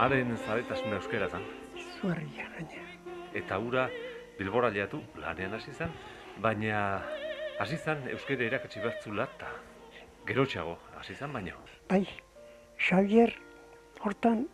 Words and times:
Haren 0.00 0.30
zaretasuna 0.46 0.96
euskerazan. 0.96 1.42
Zuarria, 2.00 2.46
gaina. 2.54 2.84
Eta 3.36 3.58
hura 3.60 3.82
bilbora 4.38 4.70
leatu 4.72 5.02
lanean 5.20 5.52
hasi 5.58 5.74
zen, 5.76 5.92
baina 6.40 6.78
hasi 7.60 7.76
zen 7.76 8.06
euskera 8.08 8.46
irakatsi 8.48 8.80
bertzula 8.80 9.26
eta 9.28 9.48
gerotxago 10.26 10.78
hasi 10.98 11.14
zen 11.14 11.32
baino. 11.32 11.58
Bai, 11.90 12.06
Xavier 12.80 13.34
hortan 14.00 14.46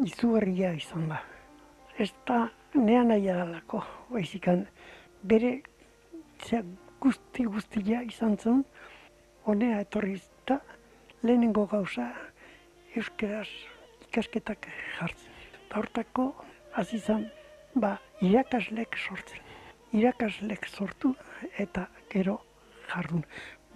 izugarria 0.00 0.72
izan 0.78 1.10
da. 1.10 1.20
Ez 2.00 2.12
da 2.28 2.46
nean 2.74 3.12
nahi 3.12 3.28
adalako, 3.32 3.82
baizikan 4.08 4.64
bere 5.32 5.52
zea 6.46 6.62
guzti 7.00 7.44
guztia 7.44 8.00
izan 8.08 8.38
zen, 8.40 8.64
honea 9.44 9.82
etorri 9.84 10.16
eta 10.16 10.58
lehenengo 11.22 11.66
gauza 11.68 12.08
euskeraz 12.96 13.48
ikasketak 14.08 14.68
jartzen. 14.96 15.36
Eta 15.66 15.82
hortako, 15.82 16.26
azizan, 16.80 17.28
ba, 17.74 17.98
irakaslek 18.24 18.96
sortzen. 18.96 19.44
Irakaslek 19.96 20.66
sortu 20.72 21.14
eta 21.62 21.86
gero 22.10 22.40
jardun. 22.88 23.24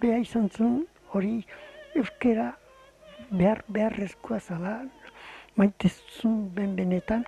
Bea 0.01 0.17
izan 0.17 0.49
zuen 0.49 0.85
hori 1.13 1.41
euskera 1.95 2.51
behar 3.31 3.63
beharrezkoa 3.67 4.39
zala, 4.39 4.79
maitezun 5.55 6.49
ben 6.55 6.75
benetan, 6.75 7.25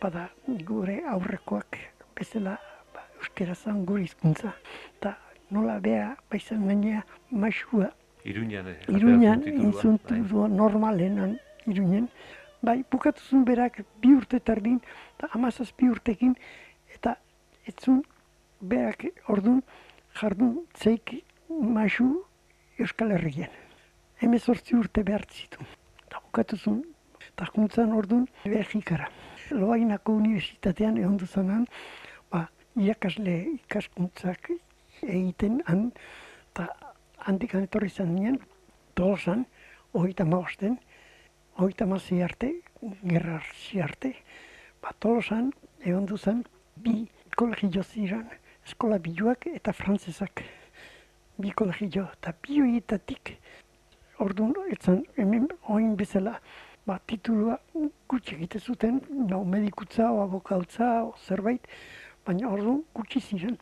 bada 0.00 0.28
gure 0.68 1.00
aurrekoak 1.12 1.78
bezala 2.16 2.56
ba, 2.94 3.04
euskera 3.20 3.54
zan 3.54 3.84
gure 3.86 4.06
izkuntza. 4.06 4.54
Eta 4.98 5.16
nola 5.50 5.78
bea, 5.80 6.14
baizan 6.30 6.66
gainea, 6.66 7.04
maixua. 7.30 7.90
Iruñan, 8.26 8.68
eh, 8.68 8.78
Iruñan, 8.88 9.42
inzuntu 9.46 10.14
bai. 10.14 10.50
normalenan, 10.50 11.38
Iruñan, 11.66 12.08
bai, 12.62 12.82
bukatu 12.90 13.22
zuen 13.22 13.44
berak 13.44 13.82
bi 14.00 14.14
urte 14.14 14.40
tardin, 14.40 14.80
eta 15.16 15.28
amazaz 15.32 15.70
bi 15.78 15.88
urtekin, 15.88 16.34
eta 16.94 17.16
etzun 17.66 18.02
berak 18.60 19.06
ordun 19.28 19.62
jardun 20.16 20.66
zeik 20.74 21.12
maisu 21.48 22.24
Euskal 22.78 23.10
Herrien. 23.12 23.50
Hemen 24.20 24.40
sortzi 24.40 24.76
urte 24.76 25.02
behar 25.04 25.24
zitu. 25.28 25.64
Eta 26.06 26.20
bukatu 26.24 26.56
zuen, 26.56 26.82
eta 27.28 27.48
juntzan 27.52 27.92
ordun 27.92 28.24
Belgikara. 28.44 29.10
Loainako 29.50 30.14
Unibertsitatean 30.20 30.96
egon 31.02 31.18
duzanan, 31.20 31.66
ba, 32.32 32.46
irakasle 32.80 33.36
ikaskuntzak 33.52 34.50
egiten 35.02 35.60
han, 35.68 35.90
eta 36.52 36.68
handik 37.28 37.54
etorri 37.60 37.90
zan 37.90 38.14
nien, 38.14 38.40
tolosan, 38.96 39.44
hori 39.92 40.14
maosten, 40.24 40.78
hogeita 41.58 41.86
mazi 41.86 42.22
arte, 42.22 42.54
gerra 43.04 43.40
arte, 43.84 44.14
bat 44.80 44.96
tolosan, 45.00 45.52
egon 45.84 46.06
duzan, 46.06 46.44
bi 46.76 47.06
kolegio 47.36 47.82
ziren, 47.82 48.28
eskola 48.66 48.98
biluak 48.98 49.46
eta 49.54 49.72
frantzesak. 49.72 50.42
Bi 51.38 51.52
kolegio, 51.54 52.06
eta 52.16 52.32
bi 52.42 52.60
horietatik, 52.62 53.34
orduan, 54.24 54.54
etzan, 54.72 55.02
hemen, 55.18 55.46
oin 55.72 55.92
bezala, 55.98 56.38
ba, 56.88 56.96
titulua 57.06 57.58
gutxi 58.08 58.34
egite 58.38 58.58
zuten, 58.58 59.02
no, 59.28 59.42
medikutza, 59.44 60.08
o 60.10 60.22
abokautza, 60.24 60.88
o 61.04 61.12
zerbait, 61.26 61.68
baina 62.26 62.48
orduan 62.48 62.80
gutxi 62.96 63.20
ziren. 63.20 63.58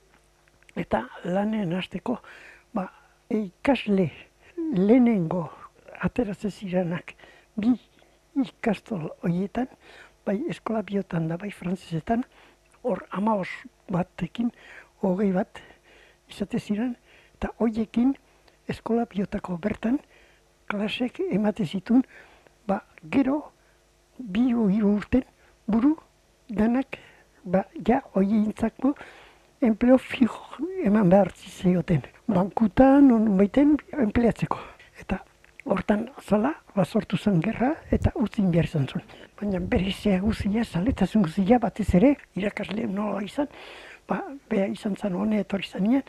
Eta 0.78 1.02
lanen 1.24 1.74
hasteko, 1.76 2.20
ba, 2.74 2.86
ikasle 3.34 4.08
lehenengo 4.78 5.48
ateratzen 6.06 6.54
zirenak, 6.54 7.16
bi 7.58 7.74
ikastol 8.40 9.10
horietan, 9.22 9.68
bai 10.24 10.38
eskola 10.50 10.80
biotan 10.86 11.28
da, 11.28 11.36
bai 11.40 11.50
frantzesetan, 11.52 12.24
hor 12.84 13.04
amaos 13.16 13.48
batekin, 13.90 14.50
hogei 15.12 15.32
bat 15.32 15.60
izate 16.30 16.58
ziren, 16.58 16.94
eta 17.36 17.50
hoiekin 17.58 18.14
eskola 18.68 19.04
biotako 19.10 19.58
bertan, 19.60 19.98
klasek 20.70 21.20
emate 21.30 21.66
zitun, 21.66 22.02
ba, 22.66 22.80
gero, 23.12 23.42
bi 24.18 24.48
hiru 24.48 24.94
urten, 24.96 25.24
buru, 25.66 25.94
danak, 26.48 26.98
ba, 27.44 27.64
ja, 27.86 28.00
hoie 28.14 28.40
intzako, 28.40 28.94
enpleo 29.64 29.98
fijo 29.98 30.32
eman 30.84 31.10
behar 31.10 31.32
zizioten. 31.36 32.02
Bankutan, 32.28 33.10
on 33.12 33.36
baiten, 33.38 33.76
empleatzeko. 33.92 34.58
Eta 35.00 35.20
hortan 35.64 36.08
zala, 36.22 36.52
bazortu 36.76 37.16
zen 37.16 37.40
gerra 37.44 37.72
eta 37.92 38.12
utzin 38.20 38.50
behar 38.52 38.68
izan 38.68 38.86
zuen. 38.88 39.04
Baina 39.40 39.60
berizea 39.60 40.20
guzia, 40.20 40.64
zaletasun 40.64 41.24
guzia 41.26 41.58
batez 41.58 41.88
ere, 41.98 42.14
irakasle 42.36 42.86
nola 42.86 43.22
izan, 43.24 43.48
ba, 44.08 44.20
beha 44.50 44.66
izan 44.72 44.96
zen 44.96 45.14
hone 45.14 45.40
etorri 45.40 45.68
zanean, 45.68 46.02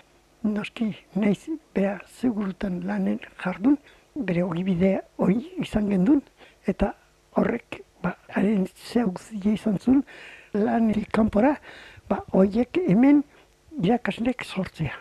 noski 0.44 0.92
naiz 1.16 1.50
beha 1.76 2.00
segurutan 2.20 2.82
lanen 2.88 3.20
jardun, 3.44 3.78
bere 4.16 4.44
hori 4.44 4.78
hori 5.18 5.52
izan 5.58 5.90
gendun, 5.90 6.22
eta 6.68 6.94
horrek, 7.36 7.82
ba, 8.04 8.16
haren 8.36 8.68
zea 8.76 9.06
guzia 9.06 9.54
izan 9.54 9.78
zuen, 9.80 10.04
lan 10.54 10.94
kanpora, 11.12 11.56
ba, 12.10 12.22
horiek 12.32 12.78
hemen 12.88 13.24
irakaslek 13.82 14.46
sortzea. 14.46 14.96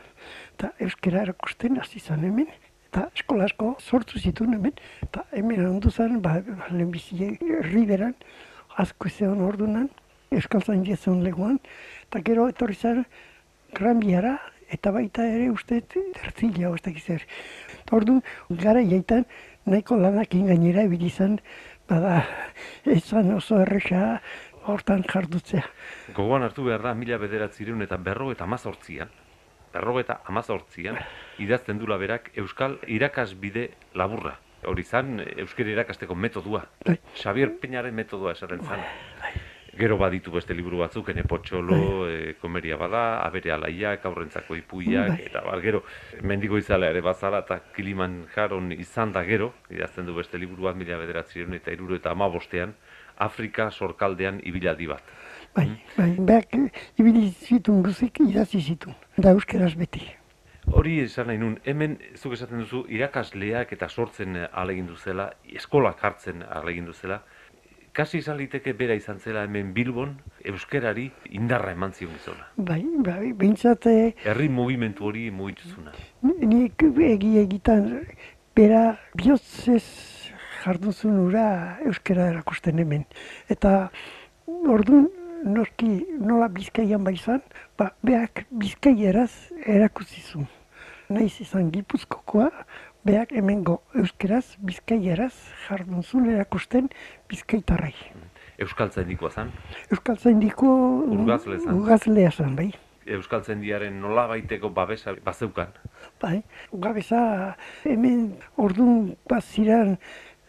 Eta 0.54 0.72
euskera 0.80 1.22
erakusten 1.22 1.78
hasi 1.78 1.98
izan 1.98 2.24
hemen, 2.24 2.48
eta 2.88 3.08
eskola 3.14 3.44
asko 3.50 3.74
sortu 3.80 4.18
zituen 4.18 4.54
hemen, 4.54 4.72
eta 5.02 5.24
hemen 5.32 5.66
handu 5.66 5.90
zen, 5.90 6.20
ba, 6.22 6.40
lehenbizi 6.70 7.36
riberan, 7.70 8.14
asko 8.76 9.08
zeon 9.08 9.42
ordunan, 9.46 9.90
eskaltzan 10.38 10.84
jezen 10.86 11.22
leguan, 11.24 11.60
eta 12.08 12.22
gero 12.26 12.48
etorri 12.50 12.74
zen 12.74 13.04
granbiara, 13.74 14.38
eta 14.70 14.92
baita 14.94 15.26
ere 15.26 15.50
uste 15.50 15.80
tertzila, 15.90 16.74
ez 16.74 16.82
dakiz 16.82 17.04
zer. 17.04 17.26
Ordu, 17.92 18.20
gara 18.50 18.82
jaitan, 18.82 19.26
nahiko 19.66 19.98
lanak 20.00 20.34
ingainera 20.34 20.86
ebili 20.88 21.10
zen, 21.10 21.38
bada, 21.88 22.22
ezan 22.84 23.34
oso 23.36 23.60
erresa 23.62 24.20
hortan 24.66 25.04
jardutzea. 25.10 25.66
Gogoan 26.16 26.46
hartu 26.46 26.64
behar 26.64 26.82
da, 26.82 26.94
mila 26.94 27.18
bederatzireun 27.20 27.84
eta 27.84 27.98
berro 28.00 28.30
eta 28.32 28.46
mazortzian, 28.48 29.12
berrogeta 29.74 30.20
amazortzian, 30.30 30.98
idazten 31.42 31.80
dula 31.82 31.98
berak 31.98 32.30
Euskal 32.40 32.78
irakasbide 32.86 33.68
laburra. 33.98 34.38
Hori 34.64 34.84
zan, 34.84 35.18
Euskara 35.42 35.74
irakasteko 35.74 36.14
metodua. 36.16 36.62
Bai. 36.86 36.96
Xavier 37.20 37.52
Peñaren 37.60 37.92
metodua 37.94 38.32
esaten 38.32 38.62
zan. 38.64 38.80
Bai. 39.74 39.80
Gero 39.80 39.96
baditu 39.98 40.30
beste 40.30 40.54
liburu 40.54 40.78
batzuk, 40.78 41.08
ene 41.10 41.24
potxolo, 41.26 42.06
e, 42.06 42.34
komeria 42.40 42.76
bada, 42.76 43.20
abere 43.24 43.52
alaiak, 43.52 44.04
aurrentzako 44.06 44.54
ipuiak, 44.54 45.08
bai. 45.08 45.26
eta 45.26 45.42
bar, 45.42 45.60
gero, 45.60 45.82
mendigo 46.22 46.58
izala 46.58 46.90
ere 46.90 47.00
bazala, 47.02 47.42
eta 47.42 47.58
kiliman 47.74 48.24
jaron 48.34 48.72
izan 48.72 49.12
da 49.12 49.24
gero, 49.24 49.52
idazten 49.70 50.06
du 50.06 50.14
beste 50.14 50.38
liburu 50.38 50.68
bat, 50.68 50.76
mila 50.76 50.98
bederatzen 50.98 51.54
eta 51.54 51.72
iruro 51.74 51.96
eta 51.96 52.12
amabostean, 52.12 52.74
Afrika 53.18 53.70
sorkaldean 53.70 54.40
ibiladi 54.44 54.86
bat. 54.86 55.02
Bai, 55.54 55.68
bai, 55.96 56.10
beak 56.18 56.54
ibili 56.98 57.30
zitun 57.30 57.82
guzik 57.82 58.20
idazi 58.20 58.60
zitun, 58.60 58.94
da 59.16 59.34
euskeraz 59.34 59.74
beti. 59.78 60.06
Hori 60.72 61.00
esan 61.02 61.28
nahi 61.28 61.38
nun, 61.38 61.58
hemen 61.68 61.98
zuk 62.16 62.32
esaten 62.32 62.62
duzu 62.62 62.86
irakasleak 62.88 63.72
eta 63.76 63.88
sortzen 63.88 64.38
alegin 64.50 64.86
duzela, 64.88 65.32
eskolak 65.44 66.00
hartzen 66.02 66.42
alegin 66.42 66.86
duzela, 66.88 67.20
kasi 67.94 68.18
izan 68.18 68.36
liteke 68.42 68.74
bera 68.74 68.94
izan 68.98 69.20
zela 69.22 69.44
hemen 69.46 69.72
Bilbon, 69.74 70.16
euskerari 70.44 71.06
indarra 71.30 71.72
eman 71.72 71.94
zion 71.94 72.14
izona. 72.18 72.48
Bai, 72.56 72.82
bai, 73.06 73.32
bintzate... 73.38 74.14
Herri 74.24 74.48
movimentu 74.50 75.06
hori 75.08 75.28
mugituzuna. 75.30 75.94
Nik 76.22 76.82
egi 77.08 77.36
egitan, 77.44 77.86
bera 78.58 78.96
bihotzez 79.14 79.84
jarduzun 80.64 81.20
ura 81.28 81.46
euskera 81.86 82.30
erakusten 82.32 82.82
hemen. 82.82 83.06
Eta 83.52 83.76
orduan, 84.48 85.08
noski 85.44 85.90
nola 86.18 86.48
bizkaian 86.48 87.04
baizan, 87.04 87.42
ba, 87.78 87.92
beak 88.02 88.46
bizkaieraz 88.50 89.30
erakuzizun. 89.66 90.48
Naiz 91.12 91.34
izan 91.44 91.68
gipuzkokoa, 91.70 92.48
beak 93.04 93.32
hemengo 93.36 93.80
euskeraz, 94.00 94.56
bizkaieraz 94.64 95.34
jardun 95.66 96.02
zuen 96.02 96.30
erakusten 96.32 96.88
bizkaitarrai. 97.30 97.94
Euskaltzen 98.64 99.08
dikoa 99.08 99.30
zan? 99.30 99.52
Euskaltzen 99.92 100.40
diko 100.40 100.70
urgazlea 101.10 101.60
zan. 101.60 101.80
Urgazlea 101.80 102.30
zan, 102.30 102.56
bai. 102.56 102.70
Euskaltzen 103.04 103.60
diaren 103.60 103.98
nola 104.00 104.26
baiteko 104.30 104.70
babesa 104.72 105.12
bazeukan? 105.24 105.74
bai. 106.22 106.42
Gabeza, 106.72 107.56
hemen 107.84 108.30
ordun 108.56 109.10
bat 109.28 109.44
ziren, 109.44 109.98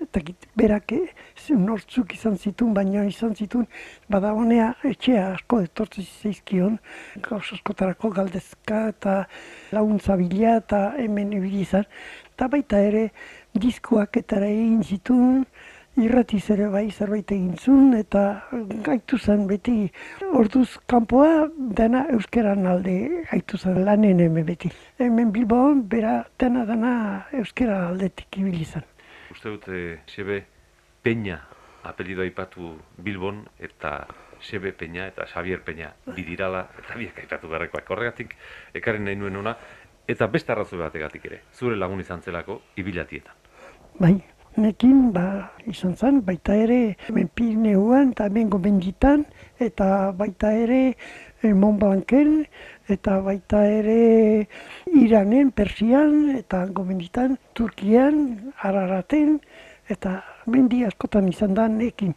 eta 0.01 0.21
berak 0.59 0.91
eh, 0.95 1.07
nortzuk 1.49 2.13
izan 2.15 2.37
zituen, 2.37 2.73
baina 2.75 3.05
izan 3.07 3.35
zituen, 3.35 3.67
bada 4.11 4.33
honea 4.35 4.73
etxea 4.87 5.25
asko 5.33 5.61
etortzi 5.65 6.03
zeizkion, 6.03 6.77
gauz 7.27 7.45
askotarako 7.55 8.11
galdezka 8.17 8.81
eta 8.91 9.15
laguntza 9.75 10.17
bila 10.19 10.57
eta 10.61 10.81
hemen 10.99 11.33
ibili 11.39 11.63
izan. 11.65 11.87
Eta 12.35 12.49
baita 12.51 12.81
ere, 12.83 13.05
diskoak 13.55 14.17
eta 14.19 14.41
egin 14.43 14.81
zituen, 14.83 15.45
irratiz 16.03 16.41
ere 16.51 16.65
bai 16.67 16.89
zerbait 16.91 17.31
egin 17.31 17.53
zuen, 17.55 17.93
eta 17.95 18.23
gaitu 18.83 19.15
zen 19.15 19.45
beti 19.47 19.75
orduz 20.35 20.67
kanpoa 20.91 21.45
dena 21.79 22.01
euskeran 22.11 22.67
alde 22.67 22.97
gaitu 23.31 23.55
zen 23.55 23.79
lanen 23.87 24.19
hemen 24.19 24.43
beti. 24.51 24.73
Hemen 24.99 25.31
Bilbaon 25.31 25.85
bera 25.87 26.17
dena 26.37 26.65
dena 26.67 26.91
euskera 27.39 27.85
aldetik 27.87 28.41
ibili 28.43 28.67
zen. 28.67 28.83
Uste 29.31 29.55
dute, 29.55 29.81
Xebe 30.11 30.43
Peña 31.01 31.39
apelido 31.85 32.21
aipatu 32.21 32.75
Bilbon 32.97 33.45
eta 33.59 34.07
Xebe 34.41 34.73
Peña 34.73 35.07
eta 35.07 35.25
Xavier 35.25 35.63
Peña 35.63 35.93
bidirala 36.15 36.67
eta 36.83 36.99
biak 36.99 37.23
aipatu 37.23 37.47
beharrekoak. 37.47 37.89
Horregatik, 37.89 38.35
ekarren 38.73 39.05
nahi 39.05 39.15
nuen 39.15 39.39
ona, 39.39 39.55
eta 40.07 40.27
beste 40.27 40.53
arrazoi 40.53 40.79
bategatik 40.79 41.25
ere, 41.25 41.41
zure 41.53 41.75
lagun 41.75 41.99
izan 41.99 42.21
zelako 42.21 42.61
ibilatietan. 42.77 43.33
Bai, 43.99 44.15
nekin 44.57 45.11
ba, 45.15 45.51
izan 45.67 45.95
zen, 45.95 46.21
baita 46.25 46.55
ere 46.55 46.95
hemen 47.07 47.29
Pirineuan 47.35 48.11
eta 48.13 48.27
hemen 48.29 48.49
gomenditan, 48.49 49.25
eta 49.59 50.11
baita 50.17 50.51
ere 50.55 50.81
e, 51.41 51.53
Montblanken, 51.53 52.45
eta 52.91 53.19
baita 53.25 53.63
ere 53.67 54.47
Iranen, 54.93 55.51
Persian, 55.51 56.35
eta 56.37 56.65
gomenditan, 56.67 57.37
Turkian, 57.53 58.51
Araraten, 58.61 59.39
eta 59.89 60.19
mendi 60.45 60.83
askotan 60.85 61.29
izan 61.29 61.53
da 61.57 61.67
nekin 61.67 62.13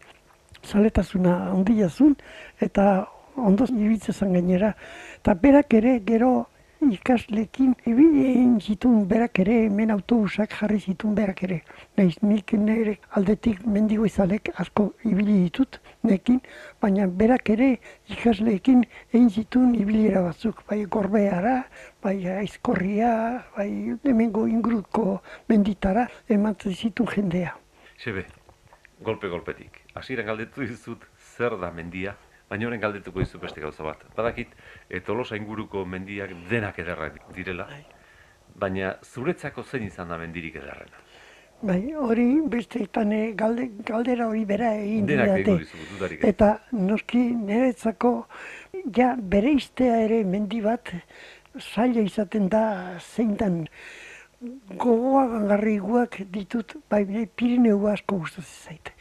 zaletasuna 0.64 1.52
ondia 1.54 1.88
zun, 1.88 2.16
eta 2.60 3.06
ondo 3.38 3.66
ibitzen 3.70 4.32
gainera. 4.34 4.74
Eta 5.20 5.34
berak 5.34 5.74
ere 5.78 5.98
gero 6.06 6.48
ikaslekin 6.86 7.74
ibili 7.86 8.24
egin 8.30 8.58
zituen 8.60 9.06
berak 9.10 9.38
ere, 9.42 9.54
hemen 9.64 9.90
autobusak 9.90 10.54
jarri 10.60 10.78
zituen 10.80 11.14
berak 11.16 11.42
ere. 11.42 11.60
Naiz, 11.98 12.14
nik 12.22 12.52
nire 12.52 12.96
aldetik 13.18 13.64
mendigo 13.66 14.06
izalek 14.06 14.50
asko 14.62 14.92
ibili 15.04 15.38
ditut, 15.44 15.80
nekin, 16.04 16.40
baina 16.82 17.08
berak 17.22 17.50
ere 17.50 17.70
ikasleekin 18.14 18.84
egin 19.12 19.28
zituen 19.30 19.74
ibilera 19.74 20.22
batzuk, 20.28 20.62
bai 20.70 20.84
gorbeara, 20.84 21.56
bai 22.02 22.16
aizkorria, 22.38 23.12
bai 23.56 23.70
hemengo 24.04 24.46
ingruko 24.46 25.20
menditara, 25.48 26.08
ematen 26.28 26.74
zituen 26.74 27.10
jendea. 27.16 27.56
Sebe, 27.98 28.24
golpe-golpetik. 29.02 29.82
Hasiera 29.94 30.22
galdetu 30.22 30.62
dizut 30.62 31.04
zer 31.36 31.58
da 31.58 31.70
mendia, 31.74 32.14
baina 32.48 32.66
horren 32.66 32.80
galdetuko 32.80 33.20
dizu 33.20 33.40
beste 33.42 33.60
gauza 33.60 33.84
bat. 33.84 34.04
Badakit, 34.16 34.54
e, 34.88 35.00
tolosa 35.00 35.36
inguruko 35.36 35.84
mendiak 35.84 36.34
denak 36.50 36.78
ederrak 36.78 37.20
direla, 37.36 37.68
bai. 37.70 37.84
baina 38.56 38.94
zuretzako 39.04 39.62
zein 39.62 39.86
izan 39.86 40.08
da 40.08 40.18
mendirik 40.18 40.56
ederrena? 40.56 41.04
Bai, 41.60 41.80
hori 41.98 42.26
beste 42.46 42.84
itane 42.84 43.32
galde, 43.38 43.64
galdera 43.86 44.28
hori 44.30 44.44
bera 44.46 44.70
egin 44.78 45.08
didate. 45.08 45.56
Eta 46.28 46.52
noski 46.72 47.22
niretzako 47.34 48.12
ja 48.94 49.16
bere 49.18 49.56
iztea 49.58 49.96
ere 50.04 50.22
mendi 50.24 50.60
bat 50.62 50.92
zaila 51.58 52.04
izaten 52.06 52.46
da 52.48 52.62
zein 53.00 53.34
den 53.40 53.64
gogoa 54.78 55.26
gangarri 55.32 55.80
ditut, 56.30 56.76
bai, 56.88 57.26
Pirineu 57.34 57.88
asko 57.90 58.18
gustatzen 58.18 58.70
zaite 58.70 58.92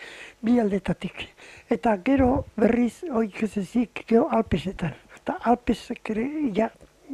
bi 0.42 0.60
aldetatik. 0.60 1.28
Eta 1.70 1.96
gero 2.06 2.46
berriz 2.58 3.04
hoik 3.12 3.42
ez 3.44 3.58
ezik 3.58 4.04
gero 4.08 4.28
alpesetan. 4.38 4.94
Eta 5.18 5.38
alpesek 5.52 6.14
ere, 6.14 6.28
ja, 6.56 6.70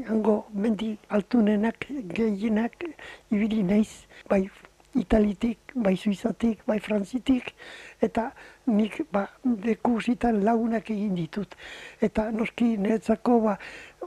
hango 0.10 0.44
mendi 0.54 0.98
altunenak, 1.10 1.88
gehienak, 2.14 2.86
ibili 3.32 3.64
naiz, 3.64 4.06
bai 4.30 4.48
Italitik, 4.94 5.58
bai 5.74 5.96
Suizatik, 5.98 6.60
bai 6.68 6.78
Frantzitik, 6.80 7.56
eta 8.02 8.28
nik 8.70 9.00
ba, 9.12 9.24
dekusitan 9.44 10.44
lagunak 10.46 10.92
egin 10.94 11.16
ditut. 11.18 11.56
Eta 12.02 12.28
noski 12.32 12.76
niretzako 12.78 13.40
ba, 13.48 13.56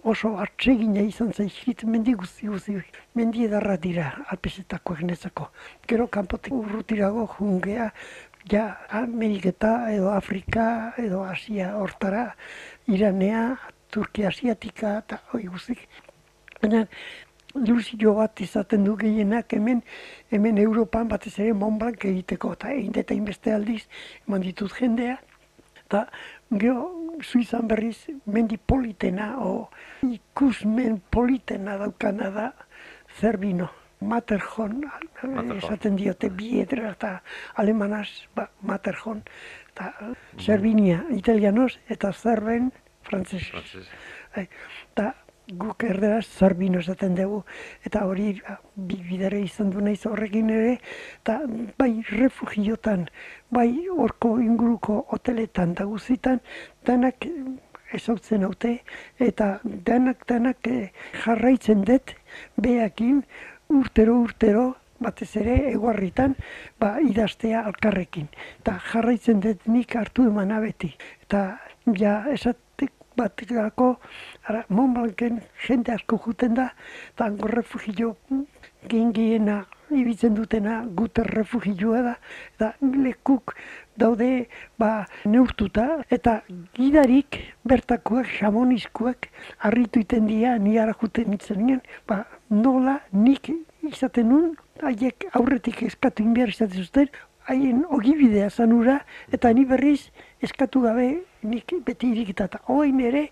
oso 0.07 0.37
hartzegina 0.39 1.03
izan 1.03 1.33
zaizkit 1.35 1.83
mendi 1.91 2.15
guzti 2.15 2.47
guzti. 2.47 2.79
Mendi 3.19 3.49
edarra 3.49 3.75
dira 3.77 4.13
alpesetakoak 4.31 5.03
niretzako. 5.03 5.49
Gero 5.91 6.07
kanpotik 6.07 6.55
urrutirago 6.55 7.27
jungea, 7.35 7.91
ja 8.51 8.79
Ameriketa 8.91 9.91
edo 9.91 10.11
Afrika 10.11 10.95
edo 10.99 11.23
Asia 11.25 11.77
hortara, 11.77 12.35
Iranea, 12.87 13.57
Turkia 13.91 14.29
Asiatika 14.29 14.99
eta 15.03 15.21
hori 15.33 15.49
guztik. 15.51 15.87
Baina 16.61 16.87
luzio 17.55 18.15
bat 18.15 18.41
izaten 18.41 18.85
du 18.85 18.97
gehienak 18.97 19.53
hemen, 19.57 19.83
hemen 20.31 20.59
Europan 20.59 21.09
batez 21.09 21.39
ere 21.39 21.55
Montblanc 21.55 22.05
egiteko 22.05 22.53
eta 22.57 22.71
egin 22.75 22.99
eta 23.03 23.15
inbeste 23.15 23.55
aldiz 23.55 23.83
eman 24.27 24.45
ditut 24.45 24.75
jendea. 24.79 25.17
Eta 25.87 26.07
geho, 26.51 26.93
Suizan 27.23 27.65
berriz, 27.69 28.11
mendi 28.27 28.59
politena, 28.59 29.39
o 29.41 29.71
ikusmen 30.05 30.99
politena 31.11 31.79
daukana 31.81 32.29
da, 32.35 32.51
zerbino. 33.21 33.71
Materjon, 34.01 34.83
esaten 35.57 35.97
diote 35.97 36.29
bi 36.29 36.61
edera 36.61 36.91
eta 36.93 37.13
alemanaz, 37.63 38.09
ba, 38.37 38.49
Materjon, 38.69 39.23
eta 39.73 39.93
Zerbinia, 40.39 41.03
mm. 41.07 41.17
italianoz, 41.17 41.73
eta 41.89 42.13
Zerben, 42.13 42.73
frantzes. 43.09 43.49
Eta 44.37 45.15
guk 45.55 45.85
erderaz 45.87 46.27
Zerbino 46.27 46.81
esaten 46.83 47.15
dugu, 47.15 47.43
eta 47.87 48.03
hori 48.07 48.33
ba, 48.41 48.57
bi 48.75 48.97
bidere 49.09 49.41
izan 49.45 49.71
du 49.71 49.81
naiz 49.81 50.01
horrekin 50.07 50.51
ere, 50.51 50.73
eta 51.21 51.39
bai 51.79 52.03
refugiotan, 52.11 53.07
bai 53.55 53.69
horko 53.95 54.37
inguruko 54.43 55.05
hoteletan 55.15 55.77
da 55.79 55.87
guzitan, 55.87 56.41
denak 56.87 57.29
ezautzen 57.95 58.43
haute, 58.43 58.81
eta 59.23 59.61
denak, 59.65 60.27
denak 60.27 60.67
eh, 60.67 60.91
jarraitzen 61.23 61.85
dut, 61.87 62.17
behakin, 62.59 63.23
urtero 63.69 64.19
urtero 64.23 64.67
batez 65.01 65.37
ere 65.37 65.57
eguarritan 65.73 66.35
ba, 66.81 66.97
idaztea 67.01 67.63
alkarrekin. 67.69 68.29
Eta 68.63 68.79
jarraitzen 68.91 69.41
dut 69.45 69.67
nik 69.69 69.97
hartu 69.97 70.27
emana 70.31 70.61
beti. 70.61 70.93
Eta 71.27 71.43
ja 71.99 72.17
esatik 72.33 72.93
batekako 73.17 73.95
ara, 74.49 74.65
Montblanken 74.69 75.41
jende 75.67 75.93
asko 75.93 76.19
juten 76.25 76.57
da, 76.57 76.71
eta 77.15 77.29
hango 77.31 77.49
refugio 77.53 78.17
gengiena 78.89 79.65
ibitzen 79.91 80.35
dutena 80.35 80.85
guter 80.99 81.27
refugioa 81.27 82.03
da, 82.03 82.15
eta 82.57 82.73
lekuk 82.81 83.55
daude 83.97 84.47
ba, 84.79 85.07
neurtuta, 85.25 86.03
eta 86.11 86.41
gidarik 86.77 87.39
bertakoak, 87.65 88.29
xamonizkoak, 88.39 89.31
harritu 89.59 90.03
iten 90.05 90.27
dira, 90.27 90.57
ni 90.59 90.77
juten 90.77 91.33
itzen 91.33 91.81
ba, 92.07 92.25
nola 92.51 93.01
nik 93.13 93.51
izaten 93.83 94.29
nun, 94.29 94.55
haiek 94.83 95.29
aurretik 95.33 95.83
eskatu 95.83 96.23
inbiar 96.23 96.49
izaten 96.49 96.85
zuten, 96.85 97.09
haien 97.47 97.85
ogibidea 97.91 98.51
zanura, 98.51 99.01
eta 99.33 99.53
ni 99.55 99.65
berriz 99.65 100.11
eskatu 100.43 100.83
gabe 100.83 101.07
nik 101.47 101.73
beti 101.87 102.11
irikita. 102.13 102.47
Eta 102.51 102.61
hoain 102.67 103.01
ere, 103.01 103.23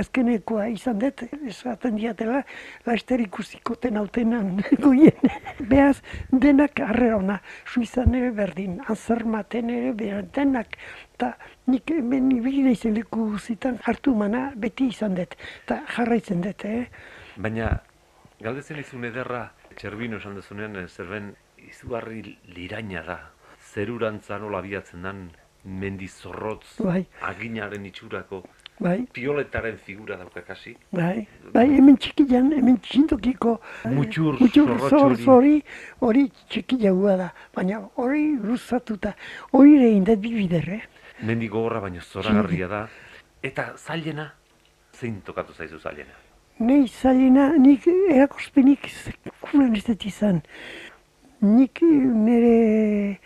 azkenekoa 0.00 0.68
izan 0.72 1.00
dut, 1.02 1.24
esaten 1.50 1.98
diatela, 1.98 2.42
laester 2.86 3.22
ikusiko 3.24 3.76
tenautenan 3.82 4.62
goien. 4.84 5.32
Beaz, 5.70 5.98
denak 6.30 6.80
arrera 6.84 7.18
ona, 7.18 7.40
suizan 7.66 8.14
ere 8.14 8.30
berdin, 8.36 8.78
anzermaten 8.86 9.72
ere 9.74 9.92
behar, 9.98 10.26
denak, 10.36 10.78
eta 11.16 11.32
nik 11.72 11.90
hemen 11.90 12.30
ibili 12.38 12.62
nahi 12.68 12.76
zitan 13.40 13.78
hartu 13.82 14.14
mana 14.14 14.52
beti 14.54 14.88
izan 14.88 15.14
dut, 15.14 15.34
eta 15.64 15.82
jarraitzen 15.96 16.40
dut, 16.40 16.64
eh? 16.64 16.86
Baina, 17.36 17.80
galdezen 18.40 18.78
izun 18.78 19.04
ederra, 19.04 19.50
txerbino 19.76 20.16
esan 20.16 20.36
dezunean, 20.36 20.76
zerben 20.88 21.34
izugarri 21.66 22.38
liraina 22.54 23.02
da, 23.02 23.18
zerurantza 23.76 24.38
nola 24.40 24.62
biatzen 24.64 25.02
dan 25.04 25.26
mendi 25.64 26.08
zorrotz, 26.08 26.78
bai. 26.80 27.02
aginaren 27.28 27.84
itxurako, 27.90 28.38
bai. 28.80 28.96
pioletaren 29.12 29.76
figura 29.76 30.16
dauka 30.16 30.40
kasi. 30.46 30.72
Bai, 30.96 31.26
bai 31.52 31.66
hemen 31.74 31.98
txikian, 32.00 32.52
hemen 32.56 32.78
txintokiko 32.86 33.56
eh, 33.58 33.92
mutxur, 33.92 34.40
mutxur 34.40 34.72
zorrotz 34.88 35.26
hori, 35.28 35.58
hori 36.00 36.24
txikia 36.48 36.94
da, 37.20 37.28
baina 37.54 37.82
hori 38.00 38.24
luzatuta, 38.40 39.12
hori 39.52 39.76
ere 39.76 39.92
indet 39.98 40.24
bibider, 40.24 40.72
eh? 40.78 40.82
Mendi 41.28 41.48
gogorra 41.52 41.84
baina 41.84 42.00
zoragarria 42.00 42.72
da, 42.72 42.82
eta 43.44 43.74
zailena, 43.76 44.30
zein 44.96 45.20
tokatu 45.26 45.52
zaizu 45.52 45.82
zailena? 45.82 46.22
Nei 46.64 46.86
zailena, 46.88 47.50
nik 47.60 47.84
erakospenik 47.92 48.88
sekulan 48.88 49.74
ez 49.76 49.84
dut 49.84 50.06
izan. 50.08 50.40
Nik 51.44 51.82
nire 51.84 53.18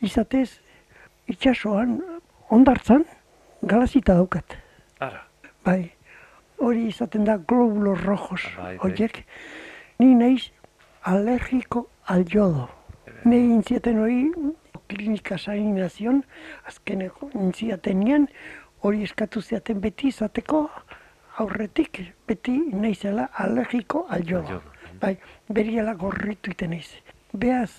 izatez 0.00 0.60
itxasoan 1.28 2.00
ondartzan 2.50 3.04
galazita 3.62 4.14
daukat. 4.14 4.56
Ara, 5.00 5.24
Bai, 5.64 5.90
hori 6.58 6.86
izaten 6.88 7.24
da 7.24 7.36
globulos 7.36 8.00
rojos, 8.04 8.42
Bai, 8.56 8.64
bai. 8.64 8.78
horiek. 8.78 9.24
Ni 9.98 10.14
naiz 10.14 10.50
alergiko 11.02 11.88
al 12.06 12.24
yodo. 12.32 12.68
Ne 13.24 13.36
intziaten 13.36 13.98
hori 13.98 14.30
klinika 14.88 15.38
saninazion, 15.38 16.22
azkeneko 16.66 17.30
intziaten 17.34 18.28
hori 18.82 19.02
eskatu 19.02 19.42
ziaten 19.42 19.80
beti 19.80 20.08
izateko 20.08 20.68
aurretik 21.38 22.00
beti 22.26 22.56
naizela 22.72 23.28
alergiko 23.34 24.06
al 24.08 24.22
yodo. 24.24 24.62
Bai, 25.00 25.16
beriela 25.48 25.94
gorritu 25.94 26.50
iten 26.50 26.70
naiz. 26.70 26.88
Beaz, 27.32 27.70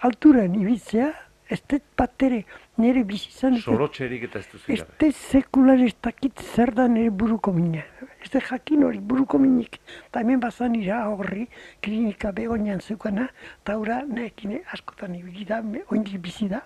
alturan 0.00 0.54
ibitzea, 0.54 1.12
ez 1.52 1.60
dut 1.68 1.84
bat 1.98 2.22
ere 2.26 2.42
nire 2.80 3.02
bizizan 3.08 3.58
sorotxerik 3.60 4.24
eta 4.28 4.40
ez 4.40 4.48
duzu 4.52 4.72
Ez 4.72 4.84
te 4.98 5.10
sekular 5.12 5.80
ez 5.84 5.94
dakit 6.06 6.40
zer 6.54 6.72
da 6.74 6.86
nire 6.88 7.10
buruko 7.10 7.52
mina. 7.52 7.84
Ez 8.22 8.30
te 8.30 8.40
jakin 8.40 8.84
hori 8.86 9.00
buruko 9.00 9.38
minik. 9.42 9.80
Ta 10.10 10.22
hemen 10.22 10.40
bazan 10.40 10.76
ira 10.78 11.02
horri 11.10 11.48
klinika 11.82 12.32
begonean 12.32 12.80
zeukana, 12.80 13.28
eta 13.62 13.76
ura 13.78 14.02
neekin 14.06 14.60
askotan 14.76 15.16
ibili 15.18 15.44
da, 15.48 15.60
oindik 15.90 16.20
bizi 16.22 16.48
da. 16.48 16.62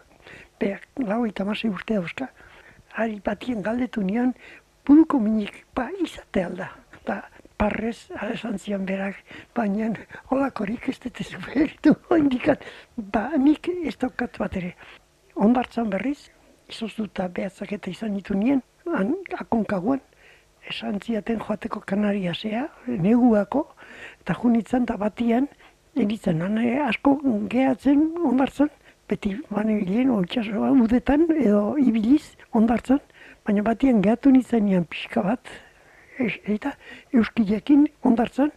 Beak 0.61 0.87
lau 1.09 1.25
eta 1.27 1.45
masei 1.49 1.71
urte 1.71 1.97
dauzka. 1.99 2.29
Ari 2.97 3.21
batien 3.25 3.63
galdetu 3.63 4.05
nian, 4.05 4.35
buruko 4.87 5.21
minik, 5.21 5.65
ba, 5.75 5.89
izate 6.05 6.45
alda. 6.45 6.71
Ba, 7.07 7.23
parrez, 7.59 8.09
esan 8.33 8.59
zian 8.59 8.85
berak, 8.87 9.23
baina 9.55 9.91
holakorik 10.31 10.89
ez 10.89 10.99
dut 11.01 11.21
ez 11.21 11.31
behiritu. 11.47 11.95
Ba, 12.97 13.31
nik 13.39 13.69
ez 13.85 13.97
daukat 13.97 14.39
bat 14.39 14.57
ere. 14.57 14.75
Ondartzan 15.35 15.91
berriz, 15.91 16.31
izoztuta 16.69 17.29
behatzak 17.29 17.89
izan 17.89 18.15
ditu 18.17 18.35
nien, 18.35 18.63
han, 18.87 19.15
akonkaguan, 19.39 20.01
esan 20.71 21.01
ziaten 21.01 21.41
joateko 21.41 21.81
kanariasea, 21.87 22.67
neguako, 22.87 23.67
eta 24.21 24.35
junitzen 24.35 24.87
eta 24.89 24.97
batian, 24.97 25.49
eritzen, 25.97 26.43
han 26.43 26.59
eh, 26.59 26.81
asko 26.87 27.17
gehatzen 27.53 28.09
ondartzan, 28.31 28.71
beti 29.09 29.37
bane 29.51 29.79
bilen, 29.83 30.11
oitxasoa 30.17 30.73
udetan, 30.85 31.29
edo 31.37 31.77
ibiliz 31.79 32.35
ondartzan, 32.53 33.01
baina 33.47 33.63
batian 33.63 34.03
gehatu 34.03 34.33
nintzen 34.35 34.67
nian 34.67 34.89
pixka 34.91 35.23
bat, 35.23 35.53
eta 36.19 36.73
euskilekin 37.13 37.87
ondartzan, 38.03 38.53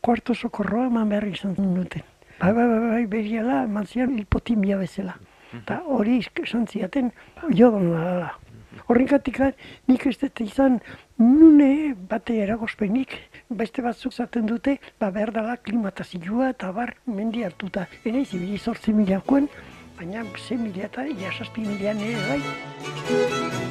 kuarto 0.00 0.34
sokorroa 0.34 0.86
eman 0.86 1.08
behar 1.08 1.26
izan 1.28 1.54
duten. 1.54 2.02
Bai, 2.40 2.52
bai, 2.52 2.66
bai, 2.68 2.80
bai, 2.88 3.06
beriala 3.06 3.64
eman 3.64 3.86
zian 3.86 4.16
hipotimia 4.18 4.78
bezala. 4.80 5.16
Eta 5.56 5.80
hori 5.86 6.20
esan 6.42 6.66
ziaten, 6.66 7.10
jodon 7.50 7.90
da. 7.92 8.30
Horrengatik 8.86 9.40
nik 9.88 10.06
ez 10.06 10.16
dut 10.18 10.40
izan 10.40 10.78
nune 11.18 11.94
bate 12.10 12.36
eragospenik, 12.42 13.16
beste 13.50 13.82
batzuk 13.82 14.12
zaten 14.12 14.46
dute, 14.46 14.78
ba 14.98 15.10
behar 15.10 15.34
dela 15.34 15.56
klimatazioa 15.56 16.52
eta 16.54 16.72
bar 16.72 16.94
mendi 17.06 17.44
hartuta. 17.44 17.86
Ene 18.04 18.24
zibili 18.24 18.58
zortzi 18.58 18.94
milakoen, 18.94 19.50
baina 19.98 20.24
ze 20.38 20.56
mila 20.56 20.86
eta 20.86 21.06
ia 21.06 21.32
saspi 21.38 21.66
mila 21.66 21.94
nire 21.94 22.24
bai. 22.28 23.69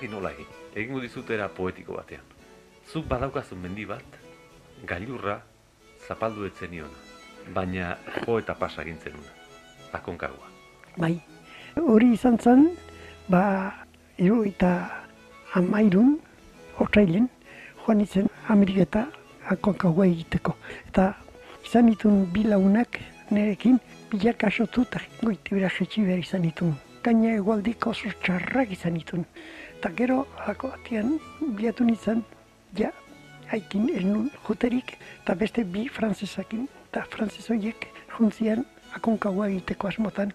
Dakit 0.00 0.16
nola 0.16 0.30
egin. 0.32 0.46
Egingo 0.74 1.00
dizutera 1.00 1.48
poetiko 1.52 1.92
batean. 1.92 2.24
Zuk 2.88 3.04
badaukazu 3.04 3.56
mendi 3.56 3.84
bat, 3.84 4.16
gailurra 4.88 5.42
zapaldu 6.08 6.46
etzen 6.46 6.70
niona. 6.70 6.96
Baina 7.52 7.98
jo 8.24 8.38
eta 8.38 8.54
pasa 8.54 8.80
egin 8.80 8.96
zenuna. 8.96 9.28
Akonkagua. 9.92 10.48
Bai. 10.96 11.20
Hori 11.76 12.14
izan 12.14 12.38
zen, 12.38 12.70
ba, 13.28 13.74
hiru 14.16 14.44
eta 14.48 14.72
amairun, 15.54 16.16
otrailen, 16.78 17.28
joan 17.84 18.00
izen 18.00 18.28
Ameriketa 18.48 19.04
akonkagua 19.52 20.06
egiteko. 20.06 20.56
Eta 20.88 21.12
izan 21.66 21.92
ditun 21.92 22.24
bi 22.32 22.46
lagunak 22.48 23.02
nerekin, 23.30 23.76
bilak 24.10 24.44
asotu 24.48 24.88
eta 24.88 25.04
goiti 25.20 25.54
bera 25.54 25.68
jetxi 25.68 26.06
behar 26.08 26.24
izan 26.24 26.48
ditun. 26.48 26.72
Gaina 27.04 27.36
egualdik 27.36 27.86
oso 27.86 28.08
txarrak 28.24 28.72
izan 28.72 28.96
ditun. 28.96 29.26
Eta 29.80 29.94
gero, 29.96 30.26
alako 30.36 30.68
batian, 30.68 31.14
bilatu 31.56 31.86
nintzen, 31.88 32.18
ja, 32.76 32.90
haikin 33.48 33.86
ez 33.88 34.02
nun 34.04 34.26
juterik, 34.44 34.90
eta 35.22 35.32
beste 35.40 35.64
bi 35.64 35.86
frantzesakin, 35.88 36.66
eta 36.90 37.06
frantzesoiek 37.14 37.86
juntzian 38.18 38.66
akonkagua 38.98 39.48
egiteko 39.48 39.88
asmotan, 39.88 40.34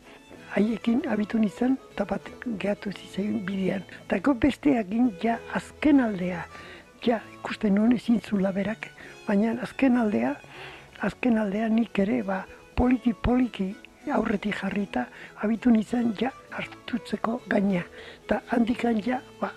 haiekin 0.56 1.06
abitu 1.14 1.38
nintzen, 1.38 1.78
eta 1.94 2.08
bat 2.10 2.34
gehatu 2.64 2.90
zizain 2.98 3.38
bidean. 3.46 3.86
Eta 4.08 4.18
go 4.26 4.34
besteakin 4.34 5.14
ja 5.22 5.38
azken 5.54 6.02
aldea, 6.08 6.42
ja 7.06 7.22
ikusten 7.38 7.78
nuen 7.78 7.94
ezin 8.00 8.18
zula 8.26 8.50
berak, 8.56 8.90
baina 9.28 9.60
azken 9.62 10.02
aldea, 10.02 10.34
azken 11.06 11.38
aldea 11.38 11.70
nik 11.70 12.02
ere, 12.02 12.24
ba, 12.26 12.48
poliki 12.74 13.14
poliki 13.14 13.76
aurretik 14.14 14.56
jarrita, 14.62 15.08
abitu 15.42 15.72
nintzen 15.72 16.14
ja 16.20 16.32
hartutzeko 16.52 17.42
gaina. 17.50 17.84
Eta 18.26 18.42
handikan 18.54 19.02
ja, 19.02 19.22
ba, 19.42 19.52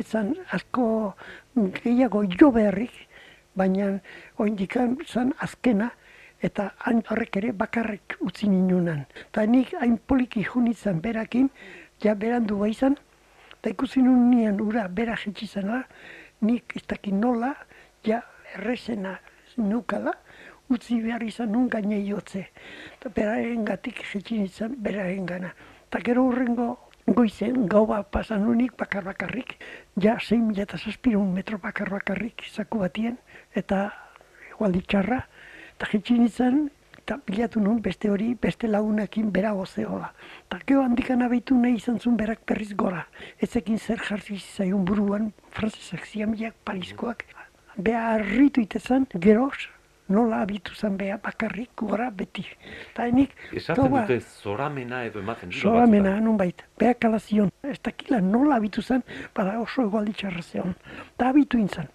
etzan 0.00 0.34
asko 0.50 1.14
gehiago 1.54 2.24
jo 2.38 2.50
beharrik, 2.50 2.94
baina 3.54 3.98
oindikan 4.38 4.96
zan 5.06 5.32
azkena, 5.38 5.90
eta 6.42 6.72
han 6.84 7.02
horrek 7.10 7.36
ere 7.38 7.52
bakarrik 7.52 8.16
utzi 8.20 8.48
ninunan. 8.50 9.04
Eta 9.28 9.46
nik 9.46 9.74
hain 9.80 9.98
poliki 9.98 10.42
junitzen 10.42 11.00
berakin, 11.00 11.50
ja 12.02 12.14
berandu 12.14 12.58
bai 12.58 12.72
izan, 12.74 12.96
eta 13.60 13.70
ikusi 13.70 14.02
nien 14.02 14.60
ura 14.60 14.88
bera 14.88 15.16
jetxi 15.16 15.46
zena, 15.46 15.84
nik 16.40 16.76
ez 16.76 16.82
dakit 16.88 17.14
nola, 17.14 17.54
ja 18.04 18.22
errezena 18.56 19.18
nukala, 19.56 20.12
utzi 20.72 21.00
behar 21.02 21.22
izan 21.22 21.52
nun 21.52 21.68
gaine 21.68 22.00
jotze. 22.06 22.46
Eta 22.96 23.12
beraren 23.14 23.64
gatik 23.64 24.02
jetxi 24.12 24.38
nintzen 24.40 24.74
beraren 24.78 25.26
gana. 25.26 25.52
Eta 25.88 26.00
gero 26.04 26.24
hurrengo 26.28 26.68
goizen, 27.06 27.66
gau 27.68 27.86
bat 27.86 28.10
pasan 28.10 28.44
nunik 28.46 28.76
bakar 28.78 29.04
bakarrik, 29.04 29.56
ja 30.00 30.18
6 30.18 30.38
mila 30.42 30.62
eta 30.62 30.78
zazpirun 30.78 31.32
metro 31.34 31.58
bakar 31.58 31.90
bakarrik 31.90 32.44
zaku 32.52 32.78
batien, 32.78 33.18
eta 33.54 33.90
igual 34.52 34.78
txarra, 34.86 35.24
eta 35.74 35.90
jetxi 35.92 36.18
nintzen, 36.18 36.70
eta 37.02 37.18
bilatu 37.26 37.60
nun 37.60 37.80
beste 37.82 38.10
hori, 38.10 38.34
beste 38.38 38.68
lagunekin 38.70 39.32
berago 39.34 39.66
zegoela. 39.66 40.12
Eta 40.46 40.60
gero 40.66 40.84
handikan 40.86 41.22
abeitu 41.26 41.58
nahi 41.58 41.76
izan 41.80 41.98
zuen 41.98 42.16
berak 42.16 42.46
berriz 42.46 42.72
gora. 42.78 43.06
Ezekin 43.42 43.78
zer 43.78 43.98
jarri 43.98 44.38
zaion 44.38 44.84
buruan, 44.84 45.32
frantzezak 45.50 46.06
ziamiak, 46.06 46.54
pariskoak, 46.64 47.26
beha 47.76 48.14
harritu 48.14 48.62
itezan, 48.62 49.08
geroz, 49.18 49.66
nola 50.12 50.42
abitu 50.44 50.74
zen 50.74 50.96
beha 51.00 51.16
bakarrik 51.22 51.70
gora 51.76 52.10
beti. 52.10 52.44
Eta 52.92 53.06
nik, 53.10 53.32
Esaten 53.52 53.84
gaua- 53.84 54.02
dute 54.06 54.20
zoramena 54.42 55.04
edo 55.08 55.20
ematen 55.20 55.48
dira 55.50 55.60
Zoramena, 55.62 56.20
nun 56.20 56.36
bait, 56.36 56.62
beha 56.78 56.94
kalazion, 56.94 57.50
ez 57.62 57.78
dakila 57.82 58.20
nola 58.20 58.56
abitu 58.60 58.82
zen, 58.82 59.02
bada 59.34 59.58
oso 59.60 59.82
egualdi 59.82 60.12
txarra 60.12 60.42
zeon. 60.42 60.74
Da 61.18 61.28
abitu 61.32 61.58
intzan. 61.58 61.88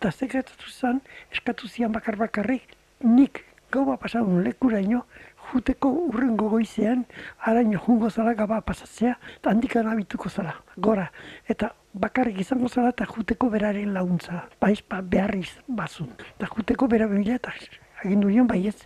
Eta 0.00 0.10
sekretatu 0.10 0.70
zen, 0.70 1.00
eskatu 1.32 1.68
zian 1.68 1.92
bakar 1.92 2.16
bakarrik, 2.16 2.62
nik 3.04 3.44
gaua 3.70 3.96
pasadun 3.96 4.42
lekuraino, 4.44 5.04
juteko 5.52 5.90
urrengo 6.06 6.48
goizean, 6.48 7.04
araino 7.40 7.78
jungo 7.78 8.10
zala 8.10 8.34
gaba 8.34 8.60
pasatzea, 8.60 9.16
eta 9.36 9.50
handikan 9.50 9.88
abituko 9.90 10.28
zala, 10.28 10.54
gora. 10.76 11.10
Eta 11.48 11.72
bakarrik 11.94 12.40
izango 12.40 12.68
zala 12.68 12.94
eta 12.94 13.06
juteko 13.06 13.50
beraren 13.50 13.92
laguntza, 13.94 14.46
baiz 14.60 14.80
ba, 14.88 15.00
beharriz 15.02 15.50
bazun. 15.68 16.10
Eta 16.36 16.50
juteko 16.54 16.88
bera 16.88 17.06
bila, 17.10 17.34
eta 17.34 17.52
agindu 18.04 18.30
nion 18.30 18.46
baiez, 18.48 18.76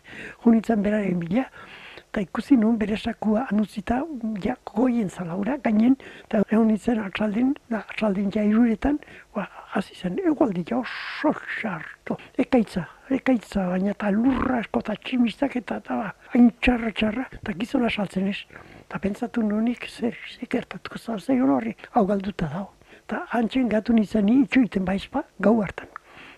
junitzen 0.45 0.83
beraren 0.83 1.19
bila, 1.21 1.47
eta 2.15 2.23
ikusi 2.23 2.57
nuen 2.57 2.79
bere 2.79 2.97
sakua 2.97 3.47
anutzita 3.51 4.03
ja 4.43 4.57
goien 4.71 5.11
zalaura 5.11 5.57
gainen, 5.65 5.97
eta 6.29 6.45
egon 6.49 6.69
nintzen 6.71 7.01
atzaldin, 7.03 7.55
atzaldin 7.75 8.31
ja 8.35 8.45
iruretan, 8.47 9.01
ba, 9.35 9.49
hasi 9.75 9.95
zen, 9.95 10.19
egualdi 10.23 10.63
ja 10.69 10.79
oso 10.79 11.33
sarto, 11.61 12.17
ekaitza, 12.39 12.85
ekaitza, 13.17 13.67
baina 13.73 13.91
eta 13.95 14.11
lurra 14.15 14.61
asko 14.63 14.83
eta 14.85 14.95
tximistak 15.07 15.57
eta 15.61 15.81
eta 15.83 15.97
ba, 15.99 16.13
hain 16.35 16.51
txarra 16.63 16.93
txarra, 17.01 17.27
eta 17.41 17.55
gizona 17.59 17.91
saltzen 17.91 18.31
ez. 18.31 18.39
Eta 18.85 19.01
pentsatu 19.03 19.43
nunik, 19.43 19.89
zer, 19.91 20.17
zer 20.37 20.51
gertatuko 20.55 20.99
zau, 20.99 21.19
horri, 21.57 21.75
hau 21.93 22.07
galduta 22.07 22.49
dago. 22.53 22.71
Eta 23.01 23.25
antzen 23.37 23.69
gatu 23.69 23.93
nintzen 23.97 24.31
itxoiten 24.33 24.87
baizpa, 24.87 25.25
gau 25.41 25.59
hartan. 25.63 25.91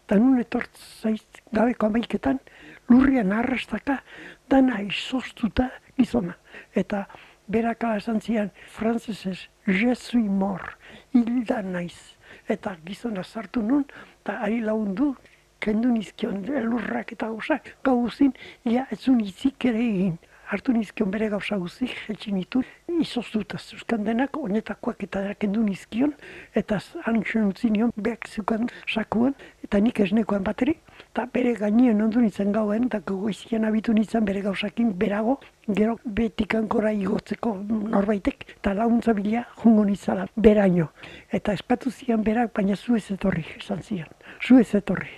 Eta 0.07 0.19
nun 0.23 0.41
etort 0.41 0.81
zaiz 1.03 1.23
gabeko 1.53 1.91
amaiketan, 1.91 2.41
lurrian 2.89 3.33
arrastaka, 3.37 4.01
dana 4.49 4.81
izoztuta 4.87 5.69
gizona. 5.99 6.37
Eta 6.75 7.05
beraka 7.53 7.97
esan 8.01 8.21
zian, 8.21 8.51
frantzesez, 8.73 9.49
je 9.67 9.95
suis 9.95 10.29
mort, 10.29 10.79
hilda 11.13 11.63
naiz. 11.63 12.17
Eta 12.49 12.77
gizona 12.87 13.25
sartu 13.25 13.63
nun, 13.63 13.85
eta 14.23 14.39
ari 14.47 14.61
laundu, 14.61 15.15
kendu 15.61 15.91
nizkion 15.91 16.45
lurrak 16.71 17.13
eta 17.17 17.27
gauzak, 17.33 17.73
gauzin, 17.85 18.33
ja 18.65 18.87
ez 18.91 19.01
zun 19.01 19.21
izik 19.21 19.65
ere 19.65 19.83
egin 19.83 20.19
hartu 20.47 20.73
nizkion 20.73 21.11
bere 21.11 21.29
gauza 21.29 21.57
guzik, 21.59 21.93
etxin 22.13 22.37
nitu, 22.39 22.63
izoztuta 23.01 23.59
zuzkan 23.59 24.05
denak, 24.07 24.37
onetakoak 24.39 25.03
eta 25.07 25.23
kendu 25.41 25.63
nizkion, 25.67 26.13
eta 26.55 26.79
anxen 27.11 27.49
utzi 27.51 27.71
nion, 27.71 27.93
behak 27.97 28.29
zukan 28.31 28.69
sakuan, 28.87 29.35
eta 29.67 29.81
nik 29.83 30.01
esnekoan 30.05 30.47
bateri, 30.47 30.77
eta 31.11 31.27
bere 31.35 31.55
gainien 31.59 32.01
ondu 32.03 32.23
nintzen 32.23 32.53
gauen, 32.55 32.87
eta 32.87 33.01
goizian 33.11 33.67
abitu 33.69 33.95
nintzen 33.97 34.25
bere 34.29 34.45
gauzakin 34.47 34.93
berago, 35.01 35.39
gero 35.69 35.99
betikankora 36.05 36.93
igotzeko 36.95 37.57
norbaitek, 37.67 38.47
eta 38.59 38.75
launtza 38.79 39.17
bila 39.19 39.45
jungo 39.63 39.85
nintzala, 39.85 40.29
beraino. 40.37 40.91
Eta 41.33 41.57
espatu 41.59 41.91
zian 41.91 42.23
berak, 42.23 42.55
baina 42.55 42.77
zu 42.77 42.97
ez 42.97 43.11
etorri, 43.11 43.45
esan 43.59 43.83
zian, 43.83 44.11
zu 44.41 44.61
ez 44.63 44.73
etorri. 44.75 45.11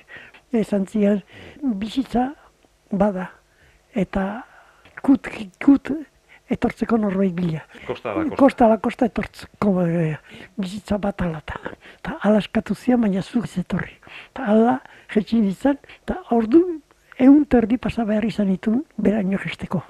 Esan 0.52 0.86
zian, 0.88 1.20
bizitza 1.60 2.30
bada, 2.90 3.28
eta 3.92 4.46
kut, 5.02 5.28
kut 5.64 5.92
etortzeko 6.50 6.96
norbait 6.96 7.34
bila. 7.36 7.62
Kosta 7.86 8.14
da, 8.14 8.22
kosta. 8.22 8.36
Kosta 8.36 8.68
da, 8.68 8.78
kosta 8.84 9.08
etortzeko 9.10 9.74
e, 9.84 10.06
bizitza 10.56 10.98
bat 11.02 11.22
alata. 11.22 11.60
Ta 12.02 12.18
ala 12.24 12.40
eskatu 12.42 12.74
zian, 12.74 13.00
baina 13.04 13.22
zu 13.22 13.42
etorri. 13.44 13.98
Ta 14.32 14.48
ala 14.54 14.78
jetxin 15.14 15.44
izan, 15.48 15.78
eta 16.02 16.22
ordu 16.34 16.62
egun 17.18 17.44
terdi 17.44 17.78
pasa 17.78 18.04
behar 18.08 18.24
izan 18.24 18.52
itun 18.52 18.84
beraino 18.96 19.38
gesteko. 19.42 19.82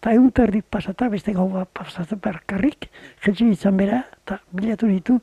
Ta 0.00 0.12
egun 0.14 0.30
terdi 0.30 0.62
pasata, 0.62 1.08
beste 1.08 1.32
gau 1.34 1.48
bat 1.50 1.68
pasata 1.72 2.16
karrik, 2.46 2.88
jetxin 3.24 3.52
izan 3.52 3.76
bera, 3.76 4.04
eta 4.24 4.40
bilatu 4.52 4.88
ditu, 4.88 5.20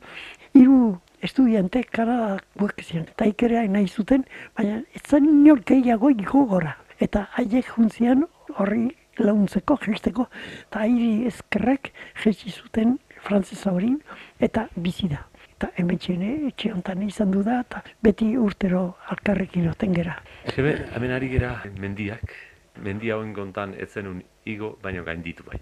hiru 0.54 0.98
estudiante 1.24 1.82
Kanada 1.84 2.38
guek 2.58 2.82
zian. 2.84 3.06
Eta 3.08 3.26
ikerea 3.26 3.66
nahi 3.68 3.88
zuten, 3.88 4.24
baina 4.56 4.82
ez 4.94 5.02
zan 5.08 5.24
inor 5.24 5.64
gehiago 5.64 6.12
gora. 6.46 6.76
Eta 7.00 7.28
haiek 7.34 7.66
juntzian 7.74 8.26
horri 8.56 8.94
launtzeko, 9.18 9.78
jisteko, 9.86 10.26
eta 10.68 10.84
hiri 10.86 11.26
ezkerrek 11.30 11.92
jetsi 12.24 12.50
zuten 12.50 12.98
frantzesa 13.24 13.72
hori, 13.72 13.92
eta 14.40 14.68
bizi 14.76 15.08
da. 15.08 15.22
Eta 15.54 15.68
hemen 15.78 15.98
txene, 15.98 16.32
etxe 16.48 16.72
honetan 16.72 17.02
izan 17.06 17.30
du 17.30 17.42
da, 17.46 17.60
eta 17.60 17.82
beti 18.02 18.32
urtero 18.36 18.96
alkarrekin 19.14 19.68
oten 19.70 19.94
gera. 19.94 20.16
Zebe, 20.54 20.74
hemen 20.96 21.12
ari 21.14 21.28
gera 21.30 21.52
mendiak, 21.80 22.34
mendia 22.82 23.16
hoen 23.16 23.32
gontan 23.32 23.74
etzenun 23.78 24.18
igo, 24.50 24.72
baino 24.82 25.04
gainditu 25.06 25.44
bai. 25.46 25.60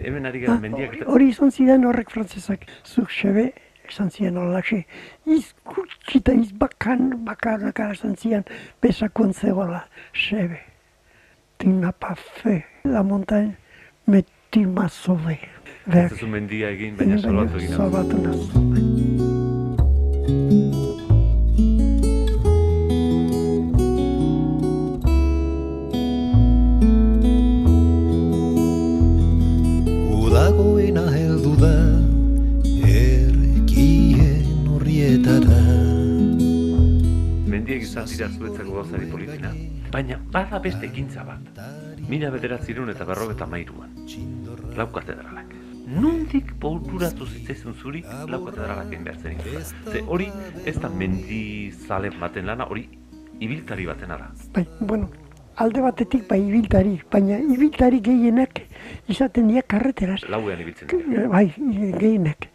Hemen 0.00 0.26
ari 0.26 0.40
gera 0.40 0.54
Ah, 0.56 0.60
mendiak... 0.60 0.96
hori- 1.06 1.28
izan 1.28 1.52
zidan 1.52 1.84
horrek 1.84 2.10
frantzesak, 2.10 2.64
zuk 2.84 3.12
xebe, 3.12 3.50
esan 3.86 4.08
zian 4.10 4.36
horlaxe, 4.40 4.86
izkutsi 5.28 6.18
eta 6.22 6.32
izbakan, 6.40 7.10
bakarnaka 7.26 7.90
esan 7.92 8.16
zian, 8.16 8.44
besakuan 8.82 9.34
zegoela, 9.36 9.84
xebe. 10.14 10.58
Tu 11.58 11.68
n'as 11.68 11.92
pas 11.92 12.14
fait 12.16 12.64
la 12.84 13.02
montagne, 13.02 13.52
mais 14.06 14.24
tu 14.50 14.66
m'as 14.66 14.88
sauvé. 14.88 15.38
Ez 15.86 16.08
duzu 16.08 16.26
mendia 16.26 16.70
egin, 16.72 16.94
baina 16.96 17.18
salbatu 17.20 17.58
egin. 17.58 17.72
hau. 17.72 17.76
Salbatu 17.76 18.16
nazu. 18.24 18.48
Udagoena 30.24 31.04
heldu 31.12 31.52
da 31.60 31.74
Erkien 32.94 34.64
horrietara 34.72 35.60
Mendiek 37.44 37.82
izan 37.84 38.08
dira 38.08 38.28
zuetzako 38.32 38.70
gauzari 38.80 39.06
polizina, 39.12 39.52
baina 39.94 40.16
bada 40.18 40.58
beste 40.58 40.88
ekintza 40.90 41.22
bat. 41.22 41.60
Mila 42.10 42.30
bederatzirun 42.34 42.90
eta 42.90 43.06
berrogeta 43.06 43.46
mairuan. 43.46 43.92
Lau 44.78 44.88
katedralak. 44.96 45.52
Nundik 45.94 46.54
borduratu 46.62 47.26
zitzaizun 47.28 47.76
zuri 47.78 48.00
lau 48.32 48.40
katedralak 48.46 48.90
egin 48.90 49.04
behar 49.04 49.20
zen 49.20 49.38
Ze 49.92 50.02
hori 50.06 50.30
ez 50.64 50.74
da 50.80 50.88
mendi 50.88 51.70
zale 51.70 52.10
baten 52.20 52.46
lana, 52.46 52.66
hori 52.66 52.88
ibiltari 53.40 53.86
baten 53.86 54.10
ara. 54.10 54.30
Bai, 54.54 54.66
bueno, 54.80 55.10
alde 55.56 55.80
batetik 55.86 56.26
bai 56.28 56.40
ibiltari, 56.42 56.98
baina 57.12 57.38
ibiltari 57.38 58.00
gehienak 58.00 58.62
izaten 59.08 59.48
dira 59.48 59.62
karreteraz. 59.62 60.22
Lauean 60.28 60.60
ibiltzen 60.60 60.88
dira. 60.90 61.28
Bai, 61.28 61.46
gehienak. 62.00 62.48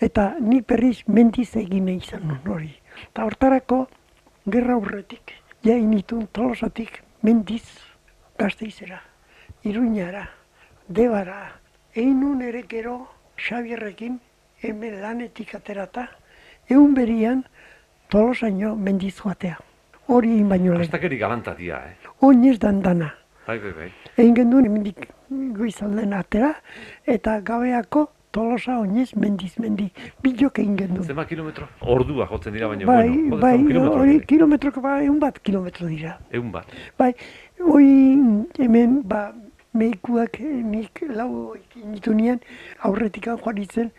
Eta 0.00 0.34
ni 0.40 0.60
berriz 0.60 0.98
mendiz 1.06 1.54
egin 1.56 1.88
izan 1.88 2.36
hori. 2.44 2.72
Eta 3.06 3.24
hortarako, 3.24 3.86
gerra 4.50 4.74
aurretik, 4.74 5.41
ja 5.64 5.76
initun 5.76 6.26
tolosatik 6.32 7.02
mendiz 7.22 7.64
gazteizera, 8.38 9.00
iruñara, 9.64 10.26
debara, 10.88 11.52
egin 11.94 12.20
nuen 12.20 12.42
ere 12.42 12.64
gero 12.68 12.96
Xabierrekin 13.38 14.18
hemen 14.62 15.00
lanetik 15.02 15.54
aterata, 15.54 16.08
egun 16.68 16.94
berian 16.94 17.44
tolosaino 18.10 18.74
mendiz 18.76 19.14
joatea. 19.20 19.58
Hori 20.08 20.32
egin 20.34 20.48
baino 20.50 20.72
lehen. 20.72 20.88
Astakeri 20.88 21.18
galanta 21.18 21.54
dia, 21.54 21.78
eh? 21.86 22.10
Oinez 22.26 22.58
dan 22.58 22.82
dana. 22.82 23.12
Bai, 23.46 23.58
bai, 23.58 23.72
bai. 23.76 23.90
Egin 24.16 24.34
genduen 24.34 24.66
hemendik 24.66 25.06
goizalden 25.56 26.12
atera, 26.18 26.52
eta 27.06 27.38
gabeako 27.40 28.08
tolosa 28.32 28.78
oinez 28.80 29.12
mendiz 29.16 29.52
mendi. 29.62 29.90
Bilok 30.24 30.58
egin 30.62 30.76
genduen. 30.80 31.04
Zema 31.04 31.24
kilometro? 31.28 31.68
Ordua 31.80 32.26
jotzen 32.30 32.56
dira, 32.56 32.68
baina, 32.72 32.86
Bai, 32.88 33.08
bueno, 33.08 33.38
bai, 33.42 33.54
kilometro 33.66 34.00
hori 34.00 34.16
ere. 34.16 34.26
kilometroko, 34.26 34.80
ba, 34.84 34.96
egun 35.04 35.20
bat 35.20 35.38
kilometro 35.44 35.88
dira. 35.88 36.16
Egun 36.30 36.50
bat. 36.52 36.72
Bai, 36.98 37.12
hoi 37.60 37.86
hemen, 38.58 39.02
ba, 39.04 39.28
meikuak 39.72 40.40
eh, 40.40 40.58
nik 40.64 41.04
lau 41.14 41.54
initu 41.76 42.12
nien, 42.16 42.40
aurretik 42.88 43.30
joan 43.30 43.62
itzen, 43.62 43.92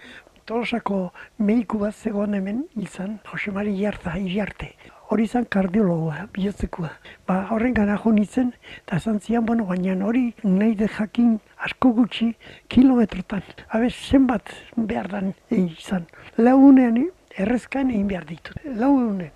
Tolosako 0.44 1.14
meiku 1.40 1.78
bat 1.80 1.96
zegoen 1.96 2.34
hemen 2.36 2.66
izan, 2.76 3.14
Jose 3.32 3.52
Mari 3.56 3.78
Iarza, 3.80 4.18
iriarte. 4.20 4.74
Hori 5.14 5.28
izan 5.28 5.44
kardiologoa, 5.46 6.24
bihotzekoa. 6.34 6.88
Ba, 7.30 7.36
horren 7.54 7.76
gana 7.78 8.00
jo 8.02 8.10
nintzen, 8.16 8.48
eta 8.80 8.98
esan 8.98 9.20
zian, 9.22 9.44
bueno, 9.46 9.68
baina 9.70 9.94
hori 10.08 10.24
nahi 10.42 10.74
de 10.80 10.88
jakin 10.90 11.36
asko 11.68 11.92
gutxi 11.94 12.32
kilometrotan. 12.74 13.44
Habe, 13.70 13.92
zenbat 13.92 14.50
behar 14.76 15.12
dan 15.12 15.28
izan. 15.54 16.08
Launean 16.40 16.98
errezkan 17.38 17.92
egin 17.94 18.08
behar 18.10 18.26
ditut. 18.26 18.58
Launean, 18.66 19.30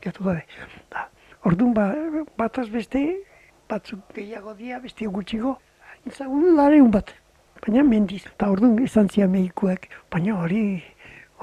gatu 0.00 0.24
gabe. 0.24 0.46
Da, 0.94 1.04
orduan, 1.44 1.74
ba, 1.76 1.90
bataz 2.40 2.70
beste, 2.72 3.02
batzuk 3.68 4.16
gehiago 4.16 4.56
dia, 4.56 4.80
beste 4.80 5.04
gutxigo, 5.04 5.58
izagun 6.08 6.54
lareun 6.56 6.88
bat. 6.94 7.12
Baina 7.60 7.84
mendiz, 7.84 8.22
eta 8.32 8.48
orduan 8.54 8.80
izan 8.80 9.12
zian 9.12 9.28
medikuak, 9.36 9.90
baina 10.08 10.40
hori, 10.40 10.64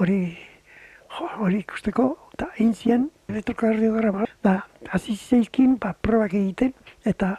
hori, 0.02 0.18
hori 1.38 1.62
ikusteko, 1.62 2.16
eta 2.40 2.54
egin 2.56 2.72
zian 2.72 3.02
elektrokardiograma, 3.28 4.24
da, 4.40 4.62
hasi 4.88 5.12
zeizkin, 5.12 5.74
ba, 5.76 5.90
probak 5.92 6.32
egiten, 6.38 6.70
eta 7.04 7.34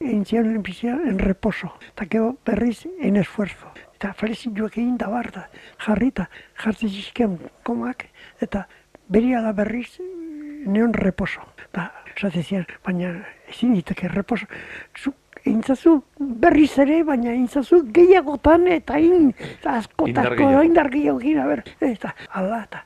egin 0.00 0.22
zian 0.24 0.48
lehenpizia 0.48 0.94
en 1.10 1.18
reposo, 1.20 1.74
eta 1.90 2.06
gero 2.08 2.30
berriz 2.46 2.86
en 2.86 3.18
esfuerzo. 3.20 3.68
Eta 3.98 4.14
felizioak 4.16 4.78
egin 4.78 4.96
da 4.96 5.10
bar 5.12 5.28
da, 5.34 5.44
jarrita, 5.84 6.30
jartzen 6.62 6.88
zizkian 6.88 7.36
komak, 7.68 8.06
eta 8.40 8.64
beria 9.12 9.44
da 9.44 9.52
berriz 9.52 9.98
neon 10.00 10.96
reposo. 10.96 11.44
Da, 11.76 11.90
esate 12.14 12.40
zian, 12.40 12.64
baina 12.84 13.12
ezin 13.52 13.76
diteke 13.76 14.08
reposo, 14.08 14.48
zu, 14.96 15.12
Intzazu 15.46 16.00
berriz 16.18 16.72
ere, 16.82 17.04
baina 17.06 17.30
intzazu 17.36 17.84
gehiagotan 17.94 18.64
eta 18.72 18.96
in, 18.98 19.28
askotako 19.62 20.08
Indar 20.08 20.32
gehiago. 20.34 20.62
indar 20.66 20.90
gehiago 20.90 21.20
gira, 21.22 21.44
ber, 21.46 21.62
eta 21.86 22.16
ala, 22.32 22.64
eta 22.64 22.80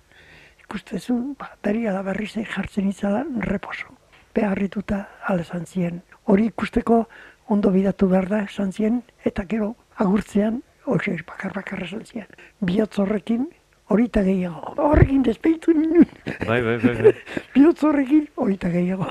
ikustezu, 0.70 1.34
ba, 1.34 1.50
beria 1.66 1.90
da 1.92 2.04
berriz 2.06 2.36
jartzen 2.38 2.88
itzala 2.92 3.24
reposo. 3.42 3.90
Beharrituta 4.34 5.00
alezan 5.26 5.66
zien. 5.66 6.02
Hori 6.30 6.46
ikusteko 6.46 7.06
ondo 7.50 7.72
bidatu 7.74 8.06
behar 8.06 8.28
da 8.30 8.44
esan 8.46 8.70
zien, 8.72 9.00
eta 9.26 9.42
gero 9.50 9.74
agurtzean, 9.98 10.60
hoxe 10.86 11.16
bakar 11.26 11.56
bakarra 11.56 11.88
esan 11.88 12.04
zien. 12.06 12.28
Biotz 12.62 13.00
horrekin, 13.02 13.48
hori 13.90 14.06
eta 14.06 14.22
gehiago. 14.22 14.76
Horrekin 14.78 15.24
despeitu 15.26 15.74
ninen. 15.74 16.06
Bai, 16.46 16.60
bai, 16.62 16.78
bai, 16.78 16.94
bai. 17.02 17.14
Biotz 17.56 17.82
horrekin, 17.82 18.28
hori 18.36 18.54
eta 18.54 18.70
gehiago. 18.70 19.10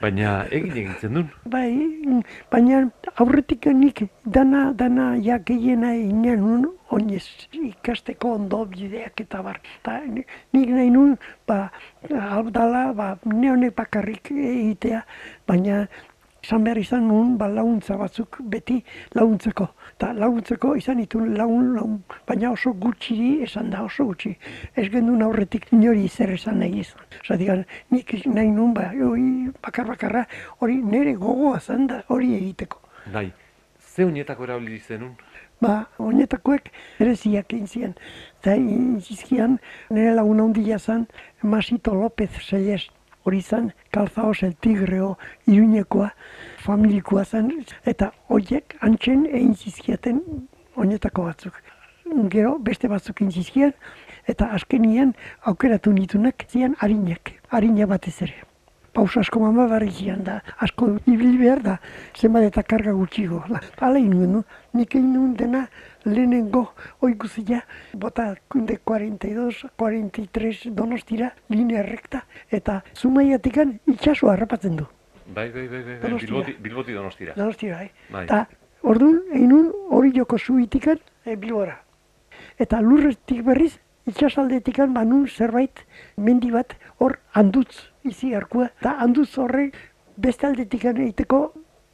Baina 0.00 0.46
egin 0.48 0.76
egintzen 0.80 1.16
duen. 1.16 1.26
Bai, 1.52 2.22
baina 2.52 2.78
aurretik 3.20 3.66
nik 3.76 4.00
dana, 4.24 4.70
dana 4.72 5.10
ja 5.20 5.36
gehiena 5.38 5.92
inen 5.92 6.40
nun, 6.40 6.62
oinez 6.90 7.26
ikasteko 7.52 8.32
ondo 8.38 8.64
bideak 8.70 9.20
eta 9.20 9.42
bar. 9.44 9.60
Ta, 9.84 9.98
ni- 10.06 10.24
nik 10.56 10.72
nahi 10.72 10.90
nun, 10.90 11.18
ba, 11.46 11.58
aldala, 12.08 12.86
ba, 12.96 13.10
neonek 13.24 13.76
bakarrik 13.76 14.32
egitea, 14.32 15.02
baina 15.46 15.86
izan 16.42 16.64
behar 16.64 16.78
izan 16.78 17.06
nun, 17.08 17.36
ba, 17.38 17.48
laguntza 17.48 17.96
batzuk 18.00 18.38
beti 18.52 18.80
laguntzeko. 19.14 19.66
Ta 19.98 20.12
laguntzeko 20.16 20.74
izan 20.78 21.00
ditun 21.02 21.34
lagun, 21.36 21.74
lagun, 21.76 21.98
baina 22.28 22.52
oso 22.52 22.72
gutxiri 22.72 23.42
esan 23.46 23.70
da, 23.70 23.82
oso 23.84 24.06
gutxi. 24.08 24.34
Ez 24.76 24.88
gendun 24.92 25.22
aurretik 25.26 25.70
inori 25.76 26.08
zer 26.08 26.32
esan 26.36 26.60
nahi 26.64 26.80
izan. 26.84 27.04
Zatik, 27.26 27.66
nik 27.90 28.14
nahi 28.26 28.50
nun, 28.50 28.74
ba, 28.74 28.90
hori 28.94 29.50
bakar 29.62 29.88
bakarra, 29.92 30.26
hori 30.60 30.80
nire 30.82 31.14
gogoa 31.14 31.60
zen 31.60 31.86
da, 31.90 32.02
hori 32.08 32.34
egiteko. 32.38 32.80
Bai, 33.12 33.30
ze 33.80 34.04
unetako 34.04 34.48
erabili 34.48 34.78
zenun? 34.78 35.16
Ba, 35.60 35.74
oinetakoek 36.00 36.70
ereziak 37.04 37.52
egin 37.52 37.66
zian. 37.68 37.92
Eta 38.40 38.54
inzizkian, 38.56 39.58
nire 39.92 40.14
lagun 40.16 40.40
handia 40.40 40.78
zen, 40.78 41.04
Masito 41.42 41.92
López 41.94 42.30
Selles, 42.46 42.88
hori 43.30 43.42
zen, 43.42 43.72
kalzaos 43.94 44.42
el 44.42 44.56
tigreo 44.56 45.16
iruñekoa, 45.46 46.10
familikoa 46.64 47.24
zen, 47.24 47.52
eta 47.86 48.10
horiek 48.28 48.74
antxen 48.82 49.22
egin 49.30 49.54
zizkiaten 49.54 50.18
oinetako 50.74 51.28
batzuk. 51.28 51.62
Gero, 52.34 52.56
beste 52.58 52.90
batzuk 52.90 53.22
egin 53.22 53.30
zizkian, 53.30 53.74
eta 54.26 54.50
azkenien 54.58 55.14
aukeratu 55.46 55.94
nitunak 55.94 56.46
zian 56.50 56.74
harinak, 56.82 57.36
harina 57.54 57.86
batez 57.86 58.16
ere. 58.26 58.49
Pausa 58.92 59.20
asko 59.20 59.40
mama 59.40 59.68
barri 59.70 59.90
zian 59.90 60.24
da, 60.26 60.40
asko 60.58 60.88
ibili 61.06 61.38
behar 61.38 61.62
da, 61.62 61.76
zenbat 62.18 62.48
eta 62.48 62.62
karga 62.62 62.92
gutxigo. 62.92 63.44
La, 63.48 63.60
Hala 63.78 64.00
inuen, 64.02 64.32
no? 64.32 64.42
nik 64.74 64.94
egin 64.94 65.12
nuen 65.14 65.34
dena 65.38 65.64
lehenengo 66.04 66.64
oikuzia, 67.06 67.60
bota 67.94 68.34
kunde 68.48 68.78
42, 68.84 69.66
43 69.76 70.72
donostira, 70.74 71.30
linea 71.48 71.82
rekta, 71.86 72.24
eta 72.50 72.80
zumaiatikan 72.96 73.76
itxaso 73.86 74.30
harrapatzen 74.30 74.80
du. 74.80 74.88
Bai, 75.26 75.50
bai, 75.50 75.68
bai, 75.68 75.82
bai, 75.84 75.98
bai. 76.02 76.10
Bilboti, 76.18 76.56
bilboti 76.58 76.96
donostira. 76.96 77.36
Donostira, 77.36 77.76
bai. 77.76 77.90
Bai. 78.10 78.24
Eta 78.24 78.46
orduan 78.82 79.20
egin 79.30 79.52
nuen 79.52 79.70
hori 79.94 80.10
joko 80.16 80.38
zuitikan 80.38 80.98
e, 81.24 81.36
bilbora. 81.36 81.76
Eta 82.58 82.80
lurretik 82.82 83.44
berriz, 83.46 83.76
itxasaldetikan 84.10 84.94
banun 84.94 85.26
zerbait 85.28 85.84
mendi 86.16 86.50
bat 86.50 86.76
hor 86.98 87.18
handutz 87.36 87.88
izi 88.04 88.34
arkua. 88.34 88.70
Eta 88.80 88.98
handutz 89.00 89.32
horre 89.38 89.70
beste 90.16 90.46
aldetikan 90.46 91.00
egiteko 91.00 91.40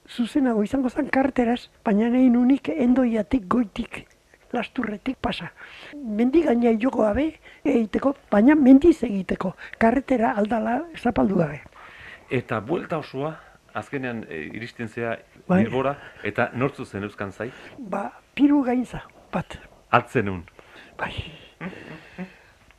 zuzenago 0.09 0.63
izango 0.63 0.91
zen 0.91 1.09
karteraz, 1.11 1.69
baina 1.85 2.11
nahi 2.11 2.29
nunik 2.31 2.69
endoiatik 2.75 3.49
goitik 3.49 4.05
lasturretik 4.53 5.19
pasa. 5.21 5.51
Mendi 5.95 6.43
gaina 6.47 6.73
joko 6.81 7.03
gabe 7.05 7.27
egiteko, 7.65 8.15
baina 8.31 8.55
mendiz 8.55 8.97
egiteko, 9.05 9.55
karretera 9.79 10.33
aldala 10.41 10.79
zapaldu 10.97 11.41
gabe. 11.43 11.61
Eta 12.31 12.61
buelta 12.61 12.99
osoa, 13.03 13.35
azkenean 13.77 14.25
e, 14.29 14.47
iristen 14.57 14.89
zea 14.89 15.17
Bai. 15.47 15.63
Bilbora, 15.63 15.95
eta 16.27 16.51
nortzu 16.55 16.85
zen 16.85 17.07
euskan 17.07 17.33
zai? 17.33 17.51
Ba, 17.79 18.09
piru 18.35 18.63
gaintza, 18.67 19.05
bat. 19.33 19.59
Altzenun. 19.95 20.43
Bai. 20.99 21.13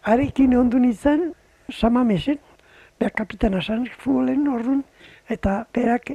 Arekin 0.04 0.56
ondu 0.58 0.80
nintzen, 0.82 1.34
samamesen, 1.72 2.40
behar 3.00 3.14
kapitana 3.14 3.62
zan, 3.62 3.86
futbolen 4.00 4.48
orduan, 4.50 4.84
eta 5.30 5.60
berak 5.76 6.12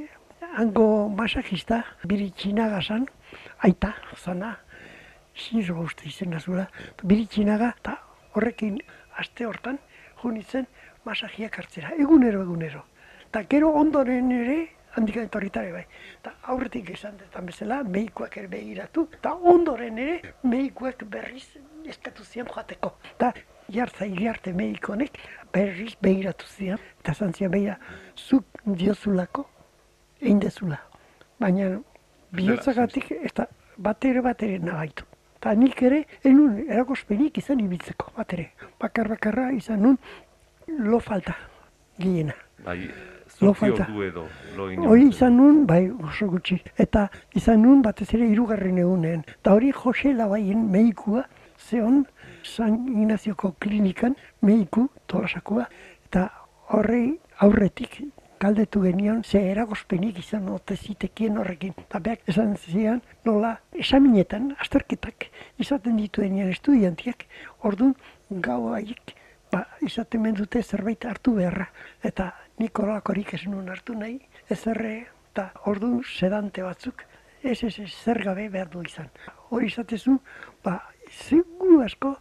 hango 0.58 1.08
masajista, 1.08 1.82
biritxinaga 2.08 2.80
zan, 2.82 3.06
aita, 3.68 3.92
zana, 4.16 4.56
sinzo 5.34 5.78
uste 5.84 6.08
izena 6.08 6.40
zula, 6.40 6.66
biritxinaga, 7.04 7.72
eta 7.78 7.96
horrekin 8.34 8.80
aste 9.20 9.46
hortan, 9.46 9.78
jo 10.22 10.32
nintzen 10.32 10.66
masajiak 11.04 11.58
hartzera, 11.58 11.94
egunero, 11.98 12.42
egunero. 12.42 12.84
Eta 13.28 13.44
gero 13.48 13.70
ondoren 13.78 14.32
ere, 14.32 14.58
handik 14.96 15.16
etorritare 15.22 15.72
bai. 15.72 15.84
Eta 16.20 16.34
aurretik 16.52 16.90
esan 16.94 17.16
detan 17.20 17.46
bezala, 17.48 17.82
mehikoak 17.82 18.36
ere 18.40 18.50
begiratu, 18.52 19.06
eta 19.18 19.34
ondoren 19.52 19.98
ere, 19.98 20.34
mehikoak 20.42 21.04
berriz 21.12 21.46
eskatu 21.88 22.24
zian 22.24 22.48
joateko. 22.50 22.92
Eta 23.14 23.32
jartza 23.72 24.06
iriarte 24.06 24.52
mehikonek 24.56 25.18
berriz 25.52 25.94
begiratu 26.02 26.48
zian, 26.48 26.82
eta 27.00 27.14
esan 27.16 27.32
zian 27.36 27.52
behira, 27.52 27.78
zuk 28.16 28.44
diozulako, 28.66 29.46
egin 30.20 30.42
dezula. 30.42 30.80
Baina 31.40 31.72
bihotzagatik, 32.36 33.10
eta 33.30 33.48
bat 33.78 34.04
ere 34.04 34.22
bat 34.24 34.42
ere 34.42 34.58
nabaitu. 34.62 35.08
Eta 35.40 35.56
nik 35.58 35.80
ere, 35.82 36.04
enun 36.28 36.60
eragospenik 36.68 37.40
izan 37.40 37.64
ibiltzeko, 37.64 38.12
bat 38.18 38.36
ere. 38.36 38.52
Bakar 38.80 39.10
bakarra 39.10 39.48
izan 39.56 39.82
nun, 39.82 39.98
lo 40.68 41.00
falta, 41.02 41.34
gehiena. 41.98 42.36
Lo 43.42 43.54
falta. 43.54 43.88
edo, 44.06 44.26
lo 44.56 44.90
Hori 44.90 45.08
izan 45.08 45.36
nun, 45.36 45.66
bai, 45.66 45.90
oso 45.90 46.28
gutxi. 46.30 46.60
Eta 46.78 47.08
izan 47.34 47.62
nun 47.62 47.82
batez 47.82 48.08
ere 48.14 48.28
hirugarren 48.30 48.78
egunean. 48.78 49.24
Eta 49.40 49.54
hori 49.56 49.72
Jose 49.72 50.12
Labaien 50.14 50.70
mehikua, 50.70 51.24
zeon 51.58 52.06
San 52.42 52.86
Ignazioko 52.88 53.54
klinikan 53.58 54.16
mehiku 54.42 54.88
tolasakoa. 55.06 55.66
Eta 56.06 56.28
horrei 56.70 57.18
aurretik 57.38 58.02
galdetu 58.42 58.82
genion 58.82 59.22
ze 59.24 59.40
eragospenik 59.50 60.18
izan 60.18 60.48
ote 60.48 60.76
zitekien 60.76 61.38
horrekin. 61.38 61.74
Eta 61.86 61.98
beak 61.98 62.22
esan 62.28 62.56
zian 62.56 63.02
nola 63.24 63.56
esaminetan, 63.72 64.52
azterketak 64.58 65.28
izaten 65.62 65.98
dituenean 66.00 66.50
estudiantiak, 66.54 67.26
orduan 67.62 67.94
gau 68.30 68.72
haiek 68.74 69.14
ba, 69.52 69.66
izaten 69.84 70.24
mendute 70.24 70.62
zerbait 70.62 71.04
hartu 71.04 71.36
beharra. 71.36 71.68
Eta 72.02 72.32
nik 72.62 72.78
horrelakorik 72.78 73.32
ez 73.34 73.42
nuen 73.50 73.70
hartu 73.72 73.96
nahi, 73.98 74.20
ezerre 74.54 74.92
eta 75.32 75.48
orduan 75.70 76.02
sedante 76.06 76.62
batzuk, 76.62 77.02
ez 77.42 77.58
ez 77.66 77.74
ez 77.82 77.90
zer 77.90 78.22
gabe 78.22 78.48
behar 78.52 78.68
du 78.70 78.82
izan. 78.86 79.08
Hori 79.50 79.66
izatezu, 79.72 80.18
ba, 80.62 80.76
seguru 81.10 81.80
asko 81.82 82.12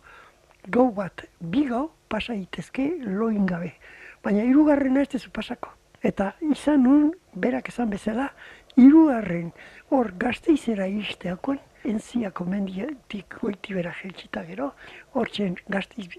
gau 0.68 0.88
bat, 0.98 1.26
bi 1.40 1.68
gau 1.70 1.92
pasa 2.10 2.34
itezke 2.34 2.88
loin 3.06 3.46
gabe. 3.46 3.76
Baina 4.24 4.46
hirugarrena 4.48 5.04
ez 5.06 5.12
dezu 5.14 5.30
pasako. 5.34 5.76
Eta 6.02 6.32
izan 6.42 6.84
nun, 6.88 7.12
berak 7.36 7.70
esan 7.70 7.92
bezala, 7.94 8.32
hirugarren 8.76 9.52
hor 9.94 10.10
gazteizera 10.18 10.88
isteakoan, 10.90 11.60
entziako 11.86 12.46
mendiatik 12.46 13.38
goiti 13.42 13.78
bera 13.78 13.94
jeltsita 14.02 14.44
gero, 14.50 14.72
hor 15.14 15.30
txen 15.30 15.56
gazteiz 15.70 16.10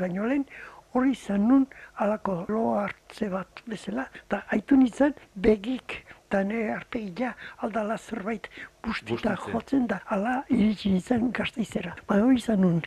baino 0.00 0.26
lehen, 0.26 0.44
hori 0.94 1.12
izan 1.16 1.48
nun 1.48 1.66
alako 2.04 2.44
lo 2.48 2.62
hartze 2.80 3.28
bat 3.32 3.62
bezala, 3.66 4.08
eta 4.26 4.42
aitu 4.56 4.76
nintzen 4.76 5.14
begik 5.34 6.04
eta 6.28 6.42
nire 6.44 6.74
arpegia 6.74 7.32
aldala 7.64 7.96
zerbait 7.98 8.48
bustita 8.84 9.36
jotzen 9.46 9.86
da, 9.86 10.02
ala 10.06 10.42
iritsi 10.48 10.92
nintzen 10.92 11.32
gazteizera. 11.32 11.96
Baina 12.08 12.26
hori 12.26 12.36
izan 12.42 12.60
nun, 12.64 12.82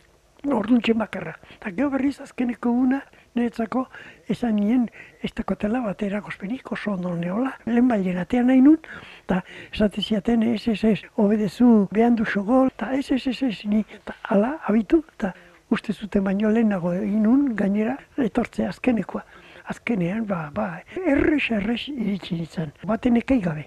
orduntxe 0.50 0.94
bakarra. 0.98 1.36
Eta 1.58 1.72
gero 1.72 1.90
berriz 1.94 2.20
azkeneko 2.22 2.72
una, 2.72 3.02
niretzako 3.36 3.86
esan 4.32 4.56
nien 4.60 4.88
ez 5.24 5.32
dakotela 5.38 5.82
bat 5.86 6.02
eragospenik 6.04 6.72
oso 6.72 6.94
ondo 6.94 7.14
neola. 7.16 7.54
Lehen 7.66 7.88
bailen 7.88 8.18
atean 8.22 8.50
nahi 8.50 8.62
nun, 8.62 8.80
eta 9.26 9.42
esate 9.72 10.02
ziaten 10.02 10.44
ez, 10.44 10.68
ez, 10.68 10.84
ez, 10.84 11.00
obedezu 11.18 11.88
behan 11.94 12.18
du 12.20 12.26
xogol, 12.26 12.72
eta 12.74 12.92
ez, 12.98 13.12
ez, 13.12 13.26
ez, 13.28 13.42
ez, 13.50 13.62
ni, 13.66 13.86
eta 14.02 14.18
ala, 14.36 14.58
abitu, 14.68 15.04
eta 15.18 15.34
uste 15.72 15.94
zuten 15.94 16.24
baino 16.24 16.52
lehenago 16.52 16.92
egin 16.94 17.24
nun, 17.24 17.46
gainera, 17.56 17.96
etortzea 18.20 18.70
azkenekoa. 18.70 19.24
Azkenean, 19.72 20.26
ba, 20.28 20.50
ba, 20.54 20.68
errez, 21.08 21.46
errez 21.56 21.82
iritsi 21.94 22.36
nintzen, 22.36 22.74
baten 22.88 23.20
ekei 23.22 23.40
gabe. 23.42 23.66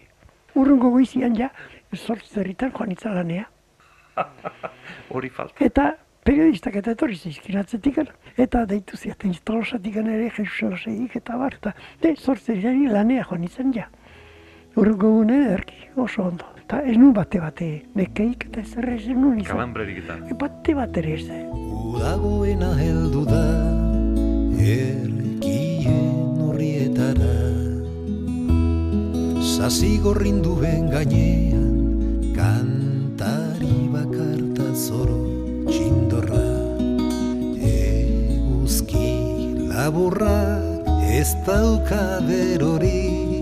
Urrungo 0.55 0.91
goizian 0.95 1.35
ja, 1.39 1.51
zortzerritan 1.97 2.73
joan 2.75 2.93
nintzen 2.93 3.15
lanea. 3.17 3.47
Hori 5.15 5.31
falta. 5.33 5.65
Eta 5.65 5.95
periodistak 6.25 6.79
eta 6.81 6.95
etorri 6.95 7.17
zizkin 7.17 7.59
atzetik, 7.61 8.01
eta 8.41 8.65
deitu 8.69 8.97
ziaten 8.97 9.35
tolosatik 9.45 9.97
ere 10.03 10.31
Jesus 10.31 10.63
Elosegik 10.69 11.17
eta 11.21 11.37
bar, 11.41 11.59
eta 11.61 11.75
de 12.03 12.15
zortzeriari 12.17 12.89
lanea 12.93 13.25
joan 13.31 13.45
izan 13.49 13.73
ja. 13.75 13.89
Urruko 14.77 15.11
gune 15.21 15.37
erki 15.55 15.87
oso 15.97 16.25
ondo. 16.29 16.49
Eta 16.65 16.81
ez 16.83 16.97
nu 16.97 17.13
bate 17.15 17.41
bate, 17.41 17.69
nekeik 17.95 18.49
eta 18.49 18.65
ez 18.65 18.73
errez 18.81 19.03
ez 19.05 19.15
nun 19.17 19.39
izan. 19.39 19.53
Kalambreriketan. 19.53 20.27
E, 20.31 20.41
Bate 20.41 20.75
bat 20.75 20.97
ere 21.03 21.15
ez. 21.21 21.64
Udagoena 21.95 22.73
heldu 22.75 23.21
da 23.23 23.45
erkien 24.59 26.41
horrietara 26.43 27.37
Sasi 29.39 29.93
gorrinduen 30.03 30.89
gainean 30.91 32.33
Kantari 32.35 33.87
bakarta 33.95 34.67
zoro 34.75 35.21
txindorra. 35.69 36.43
Eguzki 37.63 39.15
laburra 39.71 40.43
ez 41.15 41.31
dauka 41.47 42.03
berorik. 42.27 43.39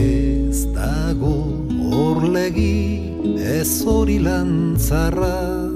Ez 0.00 0.64
dago 0.72 1.36
orlegi 1.92 3.12
ez 3.36 3.82
hori 3.84 4.22
lantzarra 4.24 5.67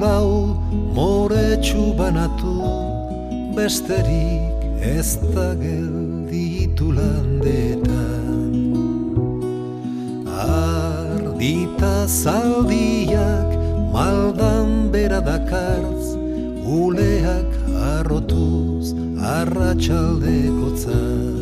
irulau 0.00 0.56
moretsu 0.94 1.94
banatu 1.96 2.56
Besterik 3.54 4.64
ez 4.80 5.18
da 5.34 5.54
gelditu 5.54 6.92
landetan. 6.92 8.54
Ardita 10.24 12.06
zaldiak 12.06 13.50
maldan 13.92 14.92
bera 14.92 15.20
dakartz 15.20 16.16
Uleak 16.64 17.52
arrotuz 17.98 18.94
arratxaldeko 19.20 20.70
Zugaitzen 20.76 21.39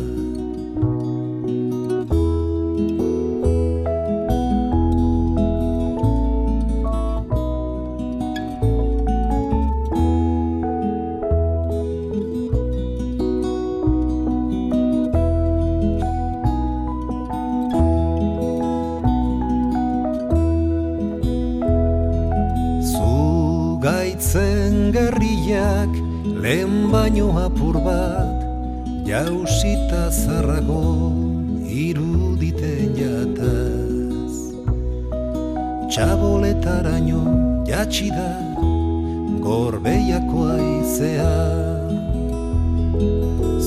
gerriak 25.49 25.93
lehen 26.43 26.91
baino 26.91 27.27
apur 27.45 27.75
bat 27.81 28.37
Jausita 29.09 30.11
zarrago 30.13 31.09
iruditen 31.65 32.93
jataz. 32.99 34.35
Txaboletaraino 35.89 37.23
jatsi 37.65 38.09
da 38.13 38.29
gorbeiako 39.45 40.45
aizea 40.53 41.33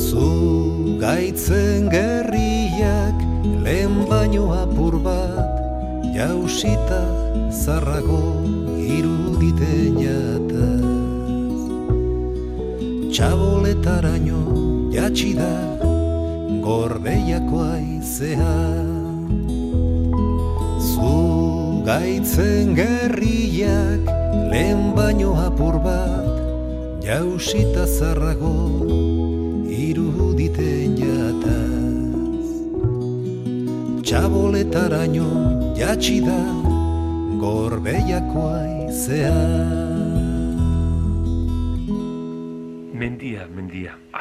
Zugaitzen 0.06 1.90
gerriak 1.96 3.18
lehen 3.66 3.98
baino 4.12 4.46
apur 4.62 5.00
bat 5.02 5.50
Jausita 6.14 7.02
zarrago 7.50 8.22
iruditen 8.78 9.98
jataz 10.06 10.51
Txaboletaraino 13.22 14.38
jatsi 14.90 15.28
da 15.38 15.50
gorbeiako 16.64 17.60
aizea 17.62 18.54
Zugaitzen 20.88 22.72
gerriak 22.74 24.10
lehen 24.50 24.82
baino 24.96 25.36
apur 25.44 25.78
bat 25.86 26.42
Jausita 27.06 27.86
zarrago 27.86 28.56
iruditen 29.70 30.98
jataz. 31.04 32.50
Txaboletaraino 34.02 35.30
jatsi 35.78 36.18
da 36.26 36.42
gorbeiako 37.46 38.50
aizea 38.58 39.91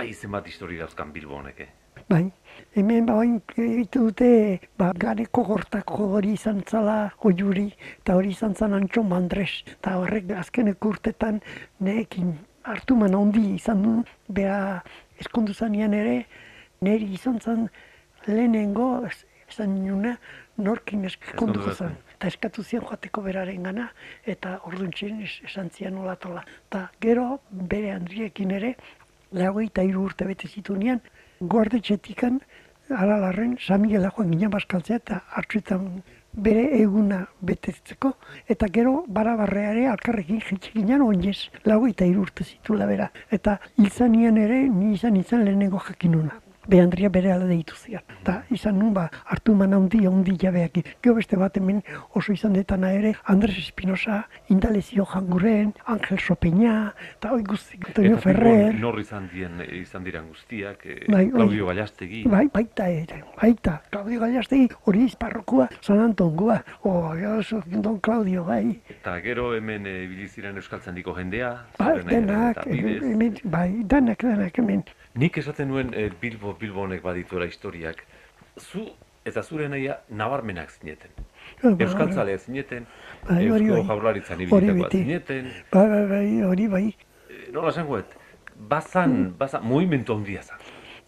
Ai, 0.02 0.16
zenbat 0.18 0.48
histori 0.50 0.80
dauzkan 0.80 1.12
Bilbo 1.14 1.36
honek, 1.38 1.60
eh? 1.62 1.68
Bai, 2.10 2.24
hemen 2.74 3.06
ba 3.06 3.20
oin 3.22 3.36
egite 3.54 4.00
dute 4.00 4.30
ba, 4.80 4.88
gareko 4.98 5.44
gortako 5.46 6.08
hori 6.16 6.32
izan 6.34 6.64
zala 6.66 6.96
oiuri, 7.30 7.68
eta 8.00 8.16
hori 8.18 8.32
izan 8.34 8.56
zan 8.58 8.74
Antxo 8.74 9.04
Mandres, 9.06 9.60
eta 9.76 10.00
horrek 10.02 10.32
azkenek 10.42 10.88
urtetan 10.90 11.38
neekin 11.86 12.34
hartu 12.66 12.98
man 12.98 13.14
handi 13.20 13.44
izan 13.60 13.84
du, 13.86 13.94
bera 14.40 14.58
eskondu 15.22 15.54
zanean 15.54 15.94
ere, 15.94 16.24
neri 16.82 17.12
izan 17.20 17.38
zan 17.38 17.68
lehenengo, 18.26 18.88
esan 19.52 19.76
nuna, 19.86 20.16
norkin 20.58 21.06
eskonduko 21.06 21.70
Eskondu 21.70 21.76
zan. 21.76 21.94
Eta 22.16 22.30
eskatu 22.30 22.64
zian 22.64 22.84
joateko 22.86 23.22
beraren 23.26 23.64
gana, 23.70 23.88
eta 24.30 24.58
orduntxen 24.70 25.22
es, 25.26 25.38
esan 25.46 25.70
zian 25.74 25.98
olatola. 25.98 26.44
Eta 26.70 26.88
gero, 27.04 27.28
bere 27.52 27.94
Andriekin 27.96 28.54
ere, 28.58 28.76
lagoi 29.32 29.68
eta 29.68 29.84
hiru 29.84 30.06
urte 30.10 30.26
bete 30.28 30.48
zitunean, 30.48 31.02
guardetxetikan, 31.42 32.40
aralarren, 32.92 33.56
Samigela 33.60 34.12
joan 34.16 34.32
ginen 34.34 34.52
baskaltzea 34.52 35.00
eta 35.00 35.22
hartzuetan 35.38 35.88
bere 36.34 36.64
eguna 36.80 37.22
betetzeko, 37.42 38.14
eta 38.50 38.68
gero 38.72 39.04
barabarreare 39.08 39.88
alkarrekin 39.92 40.42
jetxe 40.50 40.72
ginen 40.76 41.02
oinez, 41.08 41.50
lago 41.66 41.88
eta 41.88 42.06
hiru 42.06 42.28
urte 42.28 42.44
zitula 42.44 42.88
bera. 42.88 43.12
Eta 43.32 43.60
zanian 43.90 44.38
ere, 44.38 44.64
ni 44.70 44.94
izan 44.94 45.16
izan 45.16 45.46
lehenengo 45.46 45.80
jakinuna. 45.88 46.40
Behandria 46.72 47.10
bere 47.12 47.34
ala 47.34 47.48
deitu 47.50 47.76
zian. 47.76 48.04
Eta 48.22 48.38
izan 48.56 48.78
nun 48.80 48.94
ba, 48.96 49.10
hartu 49.34 49.54
man 49.60 49.74
handi, 49.76 50.06
handi 50.08 50.38
jabeak. 50.40 50.78
Gero 51.04 51.18
beste 51.18 51.36
bat 51.40 51.58
hemen 51.60 51.82
oso 52.16 52.32
izan 52.32 52.54
detana 52.56 52.94
ere, 52.96 53.12
Andres 53.34 53.58
Espinosa, 53.60 54.22
Indalezio 54.56 55.04
Janguren, 55.06 55.74
Angel 55.92 56.22
Sopeña, 56.24 56.94
eta 57.18 57.34
hoi 57.36 57.44
guzti, 57.44 57.80
Antonio 57.90 58.16
Eta 58.16 58.24
Ferrer. 58.24 58.80
Nor 58.80 59.02
izan, 59.02 59.28
dien, 59.34 59.60
izan 59.82 60.08
diran 60.08 60.30
guztiak, 60.32 60.86
eh, 60.86 61.02
Bai. 61.12 61.26
Claudio 61.34 61.68
Gallastegi. 61.68 62.24
Bai, 62.32 62.46
baita 62.54 62.88
ere, 62.88 63.20
baita. 63.36 63.82
Claudio 63.92 64.24
Gallastegi 64.24 64.70
hori 64.86 65.10
parrokua 65.20 65.68
San 65.82 66.00
Antongua. 66.00 66.62
O, 66.84 67.12
oso, 67.36 67.62
don 67.68 68.00
Claudio, 68.00 68.46
bai. 68.48 68.80
Eta 68.96 69.20
gero 69.20 69.52
hemen 69.58 69.86
e, 69.86 70.08
biliziren 70.08 70.56
euskaltzandiko 70.56 71.18
jendea. 71.20 71.52
Bai, 71.78 71.94
zeren, 71.98 72.08
eh, 72.08 72.16
denak, 72.16 72.66
hemen, 72.66 73.40
bai, 73.44 73.70
denak, 73.84 74.24
denak 74.24 74.64
hemen. 74.64 74.86
Nik 75.16 75.38
esaten 75.38 75.68
nuen 75.68 75.94
eh, 75.94 76.10
Bilbo, 76.22 76.54
Bilbo 76.60 76.86
honek 76.86 77.02
badituela 77.04 77.46
historiak. 77.50 78.04
Zu 78.60 78.86
eta 79.28 79.44
zure 79.44 79.68
naia 79.70 80.00
nabarmenak 80.10 80.72
zineten. 80.72 81.12
Euskaltzalea 81.64 82.38
zineten, 82.40 82.88
Bai, 83.28 83.50
hori, 83.50 83.66
Eusko 83.68 83.76
hori. 83.80 83.88
jaurlaritzan 83.90 84.42
ibilitakoa 84.48 84.90
zineten. 84.92 85.52
Bai, 85.74 85.88
bai, 85.92 86.06
bai, 86.10 86.26
hori 86.48 86.68
bai. 86.72 86.86
Eh, 87.30 87.52
Nola 87.54 87.70
esangoet, 87.74 88.16
bazan, 88.72 89.34
bazan, 89.38 89.66
movimentu 89.68 90.16
handia 90.16 90.42
zan. 90.44 90.58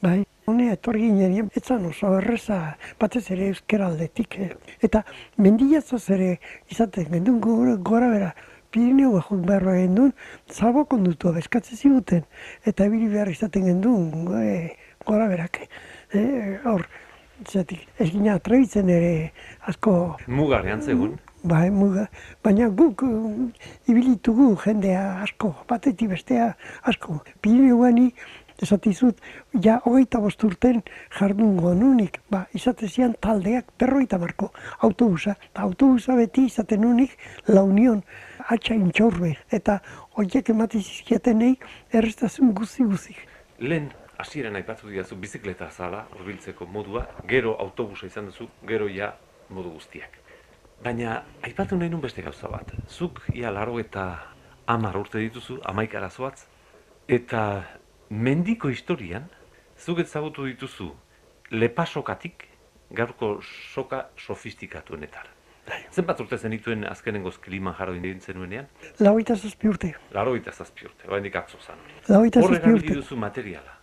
Bai, 0.04 0.18
hone 0.46 0.68
etorri 0.74 1.08
ginen, 1.08 1.50
etzan 1.56 1.86
oso 1.88 2.12
erreza, 2.20 2.60
batez 3.00 3.24
ere 3.32 3.48
euskera 3.54 3.88
aldetik. 3.88 4.38
eh. 4.39 4.50
Eta 4.84 5.06
mendiatzaz 5.38 6.04
ere 6.12 6.38
izaten 6.70 7.08
gendun 7.13 7.39
gora, 7.42 7.78
gora 7.78 8.10
bera, 8.12 8.34
Pirineo 8.73 9.21
joan 9.21 9.43
behar 9.45 9.67
gendun, 9.77 10.13
zabo 10.49 10.86
kondutu 10.89 11.33
bezkatze 11.36 11.75
ziguten. 11.77 12.23
Eta 12.65 12.88
ibili 12.89 13.12
behar 13.12 13.29
izaten 13.29 13.67
gendun 13.69 14.31
e, 14.39 14.73
gora 15.05 15.27
berak. 15.29 15.59
E, 16.13 16.23
hor, 16.65 16.88
zatik, 17.49 17.86
ez 17.99 18.09
gina 18.09 18.39
atrebitzen 18.39 18.89
ere 18.89 19.13
asko 19.69 20.17
Mugarean 20.27 20.81
zegoen. 20.81 21.19
Bai, 21.43 21.67
muga. 21.75 22.05
Baina 22.39 22.69
guk 22.71 23.01
uh, 23.03 23.49
ibilitugu 23.91 24.53
jendea 24.62 25.01
asko, 25.25 25.49
batetik 25.67 26.13
bestea 26.13 26.53
asko. 26.88 27.17
Pirineuani, 27.43 28.05
esatizut, 28.63 29.19
ja 29.65 29.81
hogeita 29.83 30.21
bost 30.23 30.43
urten 30.47 30.79
jardungo 31.17 31.73
nunik, 31.75 32.21
ba, 32.31 32.45
izate 32.55 32.88
zian 32.88 33.17
taldeak 33.19 33.73
berroita 33.79 34.21
marko 34.21 34.53
autobusa. 34.88 35.36
Ta 35.51 35.67
autobusa 35.67 36.15
beti 36.15 36.45
izaten 36.47 36.86
nunik 36.86 37.17
la 37.51 37.65
union, 37.67 37.99
atxa 38.49 38.75
intxorbe, 38.75 39.36
eta 39.51 39.79
horiek 40.17 40.49
emati 40.49 40.82
zizkiatenei 40.82 41.53
errestazun 41.91 42.53
guzi-guzi. 42.58 43.15
Lehen, 43.60 43.91
hasieran 44.17 44.56
aipatu 44.56 44.89
diazu 44.89 45.15
bizikleta 45.19 45.69
zala, 45.71 46.06
hurbiltzeko 46.15 46.65
modua, 46.65 47.06
gero 47.27 47.56
autobusa 47.60 48.08
izan 48.08 48.32
duzu, 48.32 48.49
gero 48.67 48.88
ja 48.89 49.13
modu 49.49 49.71
guztiak. 49.75 50.19
Baina, 50.84 51.21
aipatu 51.41 51.77
nahi 51.79 51.89
nun 51.89 52.01
beste 52.01 52.21
gauza 52.21 52.49
bat. 52.51 52.73
Zuk, 52.89 53.21
ia 53.34 53.51
laro 53.51 53.79
eta 53.79 54.08
amar 54.67 54.97
urte 54.99 55.19
dituzu, 55.19 55.60
amaik 55.63 55.95
arazoatz, 55.95 56.45
eta 57.08 57.63
mendiko 58.10 58.69
historian, 58.69 59.29
zuk 59.77 59.99
ezagutu 60.03 60.45
dituzu 60.47 60.91
lepasokatik 61.51 62.47
gaurko 62.91 63.38
soka 63.73 64.10
sofistikatuenetar. 64.17 65.33
Zenbat 65.93 66.19
urte 66.19 66.38
zenituen 66.38 66.84
azkenengoz 66.89 67.38
klima 67.39 67.76
jaro 67.78 67.93
egin 67.95 68.19
zenuenean? 68.19 68.67
Lauita 68.99 69.36
zazpi 69.36 69.69
urte. 69.69 69.93
Laro 70.12 70.36
eta 70.36 70.52
zazpi 70.52 70.86
urte, 70.89 71.08
oraindik 71.08 71.36
atzo 71.36 71.58
zan. 71.62 71.80
Lauita 72.10 72.41
Hor 72.41 72.56
zazpi 72.56 72.71
urte. 72.71 72.95
duzu 72.99 73.15
materiala. 73.15 73.78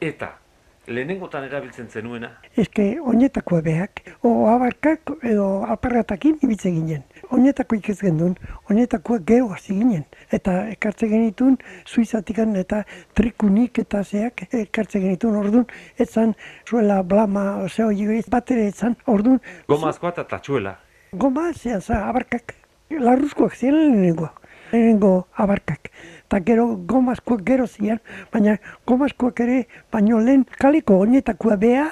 Eta, 0.00 0.28
lehenengotan 0.86 1.44
erabiltzen 1.48 1.88
zenuena, 1.88 2.30
Eske, 2.60 3.00
oinetako 3.00 3.60
beak, 3.64 4.02
o 4.22 4.46
abarkak 4.52 5.14
edo 5.22 5.64
aparratakin 5.74 6.38
ibitze 6.42 6.70
ginen. 6.70 7.02
Oinetako 7.30 7.78
ikez 7.80 7.96
gendun, 8.02 8.36
oinetakoa 8.70 9.18
gero 9.26 9.48
hasi 9.54 9.74
ginen. 9.78 10.04
Eta 10.30 10.68
ekartze 10.76 11.08
genitun, 11.08 11.56
suizatikan 11.84 12.54
eta 12.60 12.84
trikunik 13.14 13.78
eta 13.78 14.04
zeak 14.04 14.46
ekartze 14.52 15.00
genitun 15.00 15.36
orduan, 15.40 15.66
etzan 15.98 16.34
zuela 16.68 17.02
blama, 17.02 17.66
zeo 17.68 17.90
bat 18.30 18.50
ere 18.50 18.68
etzan, 18.68 18.96
orduan, 19.06 19.40
gomazkoa 19.68 20.10
eta 20.10 20.24
tatxuela. 20.24 20.83
Goma, 21.14 21.52
zea, 21.52 21.80
za, 21.80 22.04
abarkak, 22.08 22.54
larruzkoak 22.90 23.54
ziren 23.54 23.92
lehenengo, 23.92 24.28
lehenengo 24.72 25.26
abarkak. 25.36 25.90
Eta 26.26 26.40
gero 26.46 26.66
gomazkoak 26.90 27.44
gero 27.46 27.66
ziren, 27.66 28.00
baina 28.32 28.56
gomazkoak 28.86 29.40
ere, 29.44 29.60
baino 29.92 30.18
lehen 30.20 30.44
kaleko 30.58 30.98
oinetakoa 31.04 31.56
bea, 31.60 31.86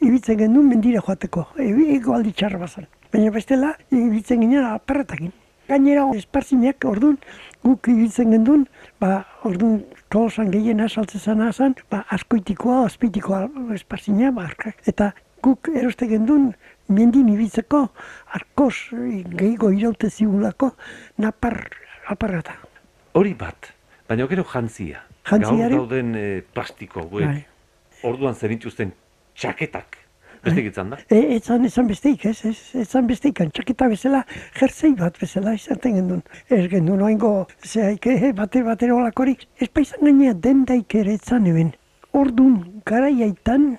ibitzen 0.00 0.38
gendun 0.38 0.68
mendira 0.70 1.02
joateko, 1.02 1.48
ego 1.58 2.14
aldi 2.14 2.32
txarra 2.32 2.60
bazan. 2.62 2.86
Baina 3.12 3.32
bestela, 3.34 3.74
ibitzen 3.90 4.42
ginen 4.44 4.66
aparretakin. 4.68 5.32
Gainera, 5.68 6.06
esparzinak, 6.16 6.84
orduan, 6.88 7.18
guk 7.64 7.88
ibitzen 7.92 8.30
gendun, 8.32 8.66
ba, 9.00 9.24
orduan, 9.44 9.82
tolosan 10.12 10.52
gehiena 10.52 10.88
saltze 10.88 11.18
zana 11.18 11.50
zan, 11.52 11.74
ba, 11.90 12.04
askoitikoa, 12.14 12.84
azpitikoa 12.86 13.42
esparzina, 13.74 14.30
ba. 14.32 14.46
Eta 14.88 15.12
guk 15.44 15.68
eroste 15.74 16.08
gendun, 16.08 16.52
mendin 16.88 17.28
ibitzeko, 17.28 17.88
arkos 18.34 18.88
eh, 18.96 19.22
gehiago 19.28 19.70
iraute 19.74 20.10
zigulako, 20.10 20.72
napar 21.18 21.68
aparrata. 22.08 22.56
Hori 23.18 23.34
bat, 23.34 23.72
baina 24.08 24.26
gero 24.30 24.44
jantzia. 24.44 25.02
Jantziari- 25.28 25.74
Gaur 25.76 25.86
dauden 25.88 26.14
eh, 26.16 26.42
plastiko 26.54 27.00
hauek, 27.04 27.26
Bai. 27.26 27.46
orduan 28.08 28.34
zenituzten 28.34 28.92
txaketak. 29.36 29.98
Beste 30.38 30.62
gitzan 30.62 30.92
da? 30.92 30.96
E, 31.10 31.18
etzan, 31.34 31.64
etzan 31.66 31.88
besteik, 31.90 32.24
ez, 32.30 32.44
ez, 32.46 32.56
etzan 32.84 33.08
besteik, 33.10 33.40
txaketa 33.52 33.88
bezala, 33.90 34.20
jerzei 34.54 34.92
bat 34.96 35.16
bezala 35.18 35.52
izaten 35.56 35.96
gendun. 35.98 36.20
Ez 36.48 36.68
gendun, 36.70 37.02
oingo, 37.02 37.32
zehaik, 37.66 38.06
eh, 38.06 38.30
bater, 38.38 38.62
bater 38.64 38.92
olakorik, 38.94 39.42
ez 39.58 39.66
paizan 39.68 40.06
gainea 40.06 40.34
dendaik 40.38 40.94
ere 40.94 41.16
etzan 41.18 41.46
eben. 41.50 41.72
Ordun 42.14 42.82
garaiaitan, 42.86 43.72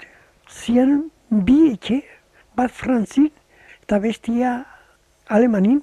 zian 0.51 1.05
bi 1.31 1.71
etxe, 1.71 2.01
bat 2.59 2.71
frantzin, 2.75 3.29
eta 3.85 4.01
bestia 4.03 4.49
alemanin, 5.31 5.79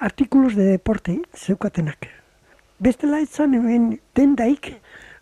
artikulos 0.00 0.54
de 0.56 0.64
deporte 0.64 1.18
zeukatenak. 1.36 2.08
Bestela 2.80 3.20
etzan 3.20 3.52
hemen 3.58 3.98
dendaik 4.16 4.70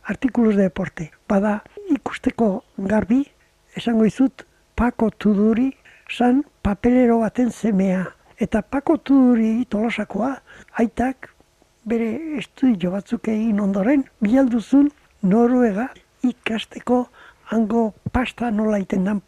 artikulos 0.07 0.55
de 0.55 0.69
deporte. 0.69 1.11
Bada 1.27 1.65
ikusteko 1.91 2.63
garbi, 2.79 3.25
esango 3.75 4.07
izut, 4.07 4.47
Pako 4.77 5.11
Tuduri 5.11 5.73
san 6.13 6.45
papelero 6.63 7.19
baten 7.25 7.51
semea. 7.51 8.05
Eta 8.39 8.63
Pako 8.63 8.99
Tuduri 8.99 9.65
tolosakoa, 9.73 10.35
aitak 10.79 11.33
bere 11.83 12.39
estudio 12.39 12.93
batzuk 12.93 13.33
egin 13.33 13.59
ondoren, 13.61 14.05
bialduzun 14.21 14.93
Noruega 15.23 15.89
ikasteko 16.23 17.07
hango 17.51 17.89
pasta 18.13 18.53
nola 18.53 18.79
iten 18.79 19.09
dan. 19.09 19.23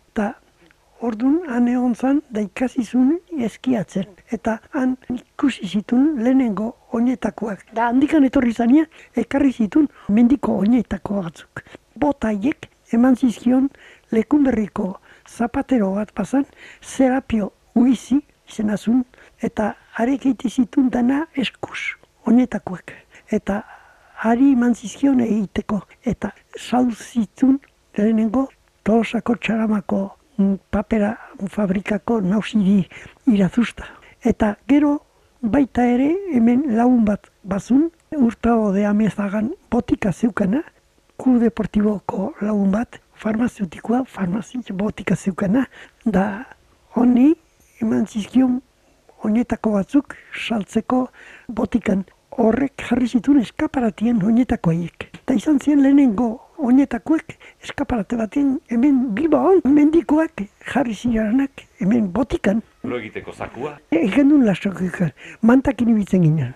Orduan, 1.01 1.43
han 1.47 1.69
egon 1.71 1.95
zan, 1.95 2.17
da 2.35 2.43
ikasi 2.43 2.83
zuen 2.83 3.21
eskiatzen. 3.47 4.09
Eta 4.35 4.57
han 4.75 4.97
ikusi 5.15 5.69
zituen 5.69 6.17
lehenengo 6.25 6.73
oinetakoak. 6.93 7.63
Da 7.75 7.87
handikan 7.93 8.27
etorri 8.27 8.53
zania, 8.53 8.87
ekarri 9.15 9.53
zituen 9.53 9.87
mendiko 10.09 10.57
oinetako 10.65 11.23
batzuk. 11.23 11.63
Bota 11.95 12.33
haiek 12.33 12.67
eman 12.93 13.15
zizkion 13.15 13.71
lekunberriko 14.11 14.89
zapatero 15.29 15.93
bat 15.95 16.11
pasan, 16.15 16.47
Serapio 16.83 17.53
Uizi 17.79 18.19
izena 18.49 18.77
zuen, 18.77 19.05
eta 19.39 19.75
arek 19.95 20.27
zituen 20.51 20.91
dana 20.91 21.27
eskuz, 21.37 21.95
oinetakoak. 22.27 22.93
Eta 23.31 23.63
ari 24.25 24.53
eman 24.53 24.75
zizkion 24.75 25.21
egiteko. 25.21 25.85
Eta 26.03 26.35
saldu 26.59 26.95
zituen 26.95 27.61
lehenengo 27.95 28.49
tolosako 28.83 29.37
txaramako 29.37 30.18
papera 30.71 31.17
fabrikako 31.51 32.21
nausiri 32.21 32.89
irazusta. 33.27 33.85
Eta 34.25 34.57
gero 34.69 34.99
baita 35.43 35.87
ere 35.87 36.11
hemen 36.33 36.65
lagun 36.77 37.05
bat 37.05 37.31
bazun, 37.45 37.91
urtao 38.17 38.73
de 38.73 38.85
amezagan 38.87 39.53
botika 39.71 40.13
zeukana, 40.13 40.63
Ku 41.19 41.39
Deportiboko 41.43 42.33
lagun 42.41 42.71
bat, 42.71 43.01
farmazeutikoa, 43.19 44.05
farmazi 44.07 44.61
botika 44.73 45.17
zeukana, 45.17 45.67
da 46.05 46.45
honi 46.95 47.35
eman 47.83 48.07
zizkion 48.07 48.61
oinetako 49.25 49.73
batzuk 49.73 50.15
saltzeko 50.47 51.09
botikan. 51.49 52.05
Horrek 52.39 52.85
jarri 52.87 53.09
zituen 53.09 53.43
eskaparatien 53.43 54.23
oinetako 54.23 54.71
haiek. 54.71 55.09
Eta 55.29 55.37
izan 55.37 55.59
ziren 55.61 55.83
lehenengo 55.85 56.27
oinetakoek 56.65 57.35
eskaparate 57.61 58.17
baten 58.17 58.55
hemen 58.73 59.11
Bilbaon 59.13 59.59
mendikoak 59.69 60.41
jarri 60.71 60.95
ziranak 60.97 61.67
hemen 61.83 62.07
botikan. 62.15 62.63
Lo 62.83 62.97
egiteko 62.97 63.35
zakua. 63.37 63.75
Egen 63.93 64.31
duen 64.33 64.47
lasok 64.47 64.81
mantakin 65.43 65.91
ibitzen 65.93 66.25
ginen. 66.25 66.55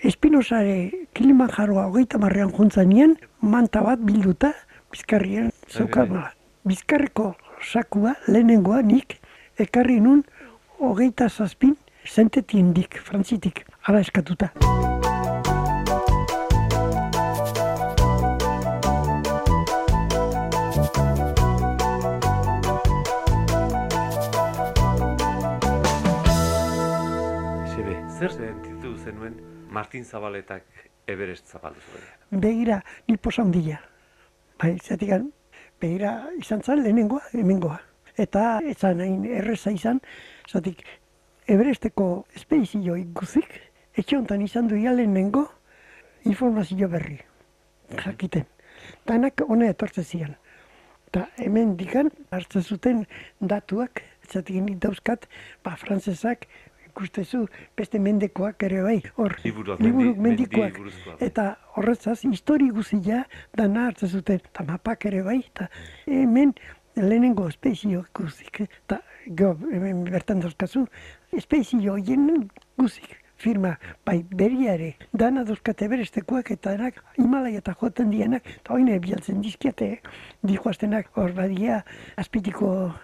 Espinosare 0.00 1.04
Kilimanjaroa 1.12 1.84
hogeita 1.90 2.16
marrean 2.16 2.48
juntzanien, 2.48 3.12
manta 3.42 3.82
bat 3.84 4.00
bilduta, 4.00 4.54
bizkarrien 4.90 5.52
zeukamala. 5.68 6.32
Bizkarreko 6.64 7.34
sakua, 7.60 8.14
lehenengoa 8.26 8.80
nik, 8.80 9.18
ekarri 9.58 10.00
nun 10.00 10.24
hogeita 10.80 11.28
zazpin 11.28 11.76
zentetiendik, 12.08 13.02
frantzitik, 13.04 13.66
ara 13.84 14.00
eskatuta. 14.00 14.54
Zer 28.24 28.32
sentitu 28.32 28.96
zenuen 28.96 29.34
Martin 29.68 30.04
Zabaletak 30.04 30.64
Everest 31.06 31.50
zabaldu 31.52 31.80
zuenean? 31.90 32.40
Begira, 32.40 32.78
ni 33.08 33.16
posa 33.16 33.42
handia. 33.42 33.80
Bai, 34.60 34.78
zatik, 34.80 35.10
begira 35.80 36.12
izan 36.40 36.62
zen 36.62 36.80
lehenengoa, 36.82 37.20
hemengoa. 37.34 37.76
Eta 38.16 38.60
ez 38.64 38.78
zan 38.78 39.02
hain 39.04 39.26
erreza 39.28 39.74
izan, 39.74 40.00
zatik, 40.48 40.80
Everesteko 41.46 42.24
espedizio 42.32 42.96
guzik, 43.12 43.58
etxe 43.92 44.16
honetan 44.16 44.40
izan 44.40 44.68
du 44.68 44.76
lehenengo 44.80 45.44
informazio 46.24 46.88
berri, 46.88 47.18
jakiten. 48.00 48.46
Danak 49.04 49.42
hone 49.46 49.68
etortze 49.68 50.02
zian. 50.02 50.38
Eta 51.08 51.28
hemen 51.36 51.76
dikan, 51.76 52.08
hartzen 52.30 52.62
zuten 52.62 53.04
datuak, 53.40 54.00
zatik 54.32 54.56
nik 54.62 54.80
dauzkat, 54.80 55.28
ba, 55.62 55.76
frantzesak, 55.76 56.48
ikustezu, 56.94 57.46
beste 57.76 57.98
mendekoak 57.98 58.62
ere 58.68 58.82
bai, 58.86 59.00
hor, 59.18 59.34
liburuk 59.44 59.80
mendi- 59.82 60.14
mendikoak. 60.26 60.78
buruzkoak. 60.78 61.22
Eta 61.26 61.48
horretzaz, 61.74 62.20
histori 62.30 62.70
guzia 62.70 63.24
dana 63.58 63.88
hartzen 63.88 64.08
zuten, 64.08 64.40
eta 64.52 64.64
mapak 64.68 65.06
ere 65.10 65.24
bai, 65.26 65.40
eta 65.42 65.68
hemen 66.06 66.54
lehenengo 66.94 67.48
espezio 67.50 68.04
guzik, 68.14 68.60
eta 68.68 69.00
gero 69.26 69.56
hemen 69.72 70.04
bertan 70.06 70.40
dauzkazu, 70.44 70.86
espezio 71.34 71.96
hien 71.98 72.48
guzik 72.78 73.16
firma, 73.36 73.72
bai 74.06 74.20
beriare, 74.30 74.94
dana 75.12 75.42
dauzkate 75.44 75.88
berestekoak 75.90 76.52
eta 76.54 76.76
denak 76.76 77.00
Himalaya 77.18 77.58
eta 77.58 77.74
joten 77.80 78.12
dienak, 78.14 78.46
eta 78.60 78.72
hoine 78.76 79.00
bialtzen 79.02 79.42
dizkiate, 79.42 79.98
dihoaztenak 80.46 81.10
hor 81.18 81.34
badia, 81.34 81.82
azpitiko 82.16 82.94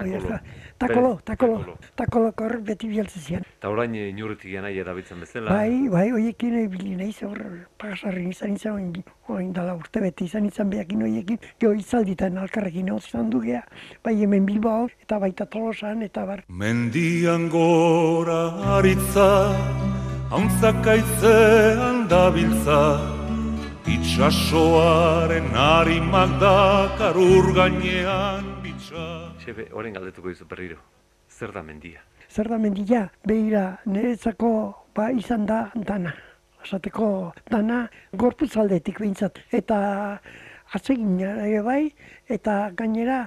Takolo. 0.00 1.20
Takolo, 1.24 1.64
takolo, 1.94 2.32
takolo. 2.32 2.60
beti 2.64 2.88
bialtzen 2.88 3.22
zian. 3.22 3.42
Eta 3.58 3.68
orain 3.68 3.94
eh, 3.94 4.08
inurritik 4.08 4.54
nahi 4.64 4.78
erabiltzen 4.80 5.20
bezala. 5.20 5.52
Bai, 5.52 5.88
bai, 5.92 6.06
hoiekin 6.14 6.56
ibili 6.62 6.94
naiz 6.96 7.18
hor 7.26 7.40
pagasarri 7.78 8.28
izan 8.30 8.54
izan 8.56 8.78
oin, 8.78 9.04
oin 9.28 9.52
dala 9.52 9.74
urte 9.76 10.00
bete 10.00 10.24
izan 10.24 10.46
izan 10.48 10.70
behakin 10.72 11.04
hoiekin, 11.04 11.38
geho 11.60 11.74
itzalditan 11.76 12.38
alkarrekin 12.40 12.88
hor 12.94 13.04
izan 13.04 13.28
du 13.30 13.42
gea, 13.44 13.60
bai 14.04 14.16
hemen 14.22 14.48
Bilbao 14.48 14.88
eta 15.02 15.20
baita 15.20 15.46
Tolosan 15.46 16.02
eta 16.08 16.24
bar. 16.24 16.44
Mendian 16.48 17.48
gora 17.52 18.40
aritza, 18.78 19.28
hauntzak 20.32 20.86
aitzean 20.94 22.06
dabiltza, 22.08 22.80
itxasoaren 23.84 25.52
harimak 25.52 26.38
dakar 26.40 27.16
ur 27.16 27.52
Sebe, 29.50 29.66
orain 29.74 29.94
galdetuko 29.94 30.30
dizu 30.30 30.46
berriro. 30.46 30.78
Zer 31.26 31.50
da 31.50 31.62
mendia? 31.62 32.04
zer 32.30 32.48
da 32.48 32.58
mendia, 32.58 33.08
behira, 33.26 33.80
niretzako 33.86 34.50
ba, 34.94 35.10
izan 35.10 35.46
da 35.46 35.72
dana. 35.74 36.12
Esateko 36.62 37.32
dana 37.50 37.80
gorputz 38.14 38.52
aldetik 38.62 39.00
behintzat. 39.02 39.40
Eta 39.50 39.78
atsegin 40.78 41.18
ere 41.26 41.62
bai, 41.66 41.82
eta 42.28 42.56
gainera 42.78 43.24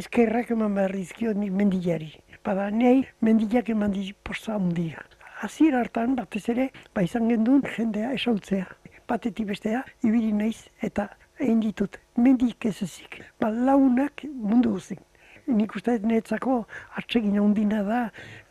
eskerrak 0.00 0.52
eman 0.54 0.78
behar 0.78 0.94
dizkio 0.94 1.34
nik 1.34 1.50
mendilari. 1.50 2.12
Bada, 2.46 2.68
nei 2.70 3.02
mendilak 3.20 3.72
eman 3.74 3.96
di 3.96 4.12
posta 4.12 4.54
handia. 4.54 5.02
Hasier 5.42 5.74
hartan, 5.80 6.14
batez 6.14 6.44
ere, 6.54 6.70
ba 6.94 7.02
izan 7.02 7.26
gendun 7.32 7.66
jendea 7.74 8.12
esautzea. 8.14 8.68
Batetik 9.08 9.50
bestea, 9.50 9.82
ibili 10.04 10.30
naiz 10.32 10.68
eta 10.84 11.08
egin 11.40 11.60
ditut. 11.66 11.98
Mendik 12.16 12.70
ez 12.70 12.78
ezik. 12.86 13.22
Ba, 13.40 13.50
launak 13.50 14.26
mundu 14.30 14.76
guzik. 14.78 15.07
Nik 15.48 15.74
uste 15.78 15.94
netzako 16.04 16.58
atsegin 17.00 17.38
handina 17.40 17.82
da 17.82 18.00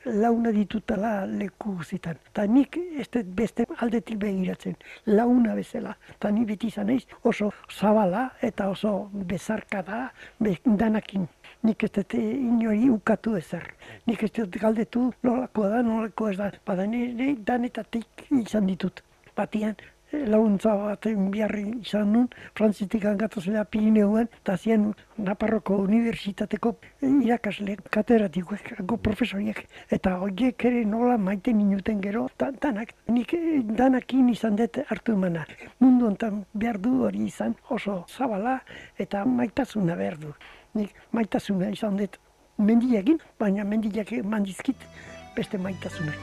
launa 0.06 0.52
ditutela 0.52 1.26
leku 1.26 1.76
guzitan. 1.78 2.18
Ta 2.34 2.45
nik 2.50 2.78
ez 2.78 3.06
dut 3.14 3.28
beste 3.38 3.66
aldetik 3.78 4.18
begiratzen, 4.18 4.76
launa 5.06 5.54
bezala. 5.56 5.93
Ta 6.20 6.32
ni 6.32 6.45
beti 6.45 6.72
izan 6.72 6.89
naiz 6.89 7.06
oso 7.24 7.52
zabala 7.70 8.30
eta 8.41 8.70
oso 8.70 9.10
bezarka 9.14 9.84
da 9.84 10.00
be, 10.39 10.56
danakin. 10.66 11.28
Nik 11.64 11.84
ez 11.84 11.91
dut 12.00 12.18
inori 12.18 12.89
ukatu 12.89 13.36
ezer. 13.38 13.68
Nik 14.08 14.24
ez 14.24 14.32
dut 14.39 14.58
galdetu 14.58 15.12
nolako 15.24 15.70
da, 15.70 15.84
nolako 15.86 16.32
ez 16.32 16.38
da. 16.41 16.50
Bada 16.66 16.88
nire 16.89 17.36
danetatik 17.45 18.26
izan 18.32 18.66
ditut. 18.74 19.04
Batian 19.38 19.78
laguntza 20.26 20.74
bat 20.76 21.07
biharri 21.32 21.63
izan 21.82 22.11
nun, 22.13 22.28
frantzitik 22.57 23.05
angatozela 23.05 23.63
Pirineoan, 23.65 24.28
eta 24.41 24.57
zian 24.57 24.88
Naparroko 25.18 25.78
Unibertsitateko 25.84 26.74
irakasle 27.07 27.78
kateratikoek, 27.93 28.74
go 28.89 28.97
profesoriek, 28.97 29.63
eta 29.93 30.18
horiek 30.24 30.65
ere 30.70 30.84
nola 30.86 31.18
maite 31.18 31.53
minuten 31.53 32.01
gero, 32.01 32.28
ta, 32.38 32.51
danak, 32.61 32.93
nik 33.07 33.34
eh, 33.38 33.61
danakin 33.63 34.30
izan 34.34 34.57
dut 34.59 34.82
hartu 34.88 35.18
emana. 35.18 35.45
Mundu 35.80 36.07
ontan 36.11 36.43
behar 36.53 36.80
du 36.82 37.03
hori 37.05 37.26
izan 37.28 37.55
oso 37.70 38.03
zabala 38.07 38.59
eta 38.97 39.26
maitasuna 39.26 39.95
behar 39.95 40.18
du. 40.22 40.34
Nik 40.78 40.93
maitasuna 41.11 41.72
izan 41.74 41.97
dut 41.97 42.20
mendiakin, 42.57 43.22
baina 43.39 43.63
mendiak 43.63 44.13
mandizkit 44.24 44.88
beste 45.36 45.57
maitasuna. 45.61 46.13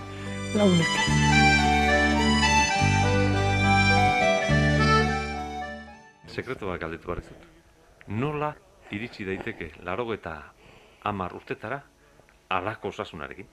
Launek. 0.55 1.54
Sekretu 6.35 6.67
bat 6.67 6.81
galdetu 6.81 7.09
behar 7.09 7.23
dizut. 7.23 7.47
Nola 8.09 8.55
iritsi 8.91 9.25
daiteke 9.25 9.71
laro 9.87 10.13
eta 10.15 10.35
amar 11.11 11.35
urtetara 11.35 11.81
alako 12.51 12.89
osasunarekin, 12.89 13.47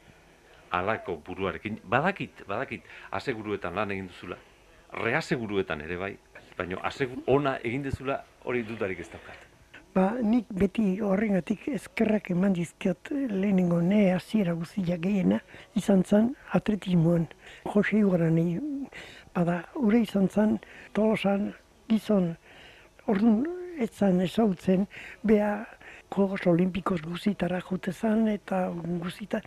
alako 0.71 1.17
buruarekin, 1.25 1.79
badakit, 1.89 2.43
badakit, 2.47 2.84
aseguruetan 3.11 3.75
lan 3.75 3.91
egin 3.91 4.09
duzula, 4.11 4.38
reaseguruetan 5.03 5.82
ere 5.88 5.97
bai, 5.97 6.11
baina 6.57 6.82
asegur 6.89 7.23
ona 7.27 7.57
egin 7.63 7.88
duzula 7.88 8.21
hori 8.43 8.63
dudarik 8.67 8.99
ez 8.99 9.09
daukat. 9.11 9.47
Ba, 9.91 10.05
nik 10.23 10.47
beti 10.55 11.01
horrengatik 11.03 11.65
eskerrak 11.75 12.29
eman 12.32 12.53
dizkiot 12.55 13.09
lehenengo 13.11 13.82
ne 13.84 14.13
hasiera 14.13 14.53
guztia 14.55 14.95
gehiena 14.97 15.41
izan 15.75 16.05
zen 16.07 16.29
atletismoan. 16.55 17.25
Jose 17.73 17.97
Iguaran 17.99 18.39
bada, 19.36 19.57
ure 19.75 19.99
izan 19.99 20.29
zen 20.29 20.59
tolosan 20.93 21.51
gizon 21.89 22.38
Orduan, 23.10 23.45
ez 23.82 23.89
zan 23.97 24.22
ezautzen, 24.22 24.88
beha 25.24 25.66
Jogos 26.12 26.45
Olimpikos 26.45 27.02
guzitara 27.02 27.62
jute 27.64 27.93
zan, 27.93 28.28
eta 28.28 28.66
guzita, 28.99 29.39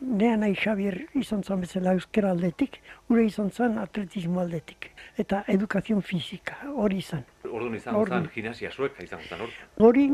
nea 0.00 0.36
nahi 0.38 0.54
Xabier 0.54 1.00
izan 1.18 1.42
zan 1.42 1.60
bezala 1.64 1.94
euskera 1.98 2.30
aldetik, 2.30 2.78
ure 3.10 3.24
izan 3.26 3.50
zan 3.50 3.78
atletismo 3.82 4.40
aldetik, 4.40 4.90
eta 5.18 5.42
edukazion 5.54 6.02
fizika, 6.02 6.60
hori 6.76 7.00
izan. 7.02 7.24
Orduan 7.44 7.74
izan 7.74 7.98
zan 8.06 8.30
gimnasia 8.34 8.70
sueka 8.70 9.02
izan 9.02 9.26
zan 9.28 9.42
hor. 9.42 9.58
Hori 9.88 10.06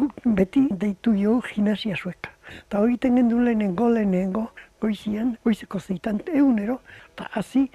guk 0.00 0.24
beti 0.40 0.64
deitu 0.70 1.12
jo 1.20 1.38
gimnasia 1.52 1.96
sueka. 1.96 2.32
Eta 2.64 2.80
hori 2.80 2.96
tengen 2.98 3.28
du 3.28 3.38
lehenengo, 3.44 3.90
lehenengo, 3.92 4.48
goizian, 4.80 5.36
goizeko 5.44 5.78
zeitan 5.78 6.24
egunero, 6.32 6.80
eta 7.12 7.28
hasi 7.36 7.68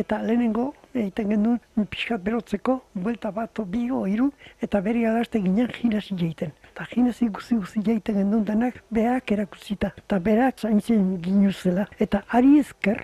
eta 0.00 0.22
lehenengo 0.22 0.72
egiten 0.94 1.30
genuen 1.32 1.86
pixkat 1.90 2.22
berotzeko, 2.24 2.78
buelta 2.94 3.30
bat, 3.34 3.60
bi, 3.66 3.84
iru, 4.12 4.30
eta 4.62 4.80
beri 4.80 5.04
alazte 5.06 5.40
ginen 5.42 5.68
gimnasia 5.74 6.16
egiten. 6.16 6.52
Eta 6.70 6.86
gimnasia 6.90 7.30
guzi 7.34 7.58
guzi 7.58 7.82
egiten 7.82 8.20
genuen 8.20 8.44
denak 8.44 8.80
beak 8.90 9.32
erakutzita, 9.36 9.92
eta 10.04 10.18
berak 10.18 10.60
zaintzen 10.60 11.20
ginuzela. 11.22 11.86
Eta 11.98 12.22
ari 12.28 12.58
ezker, 12.60 13.02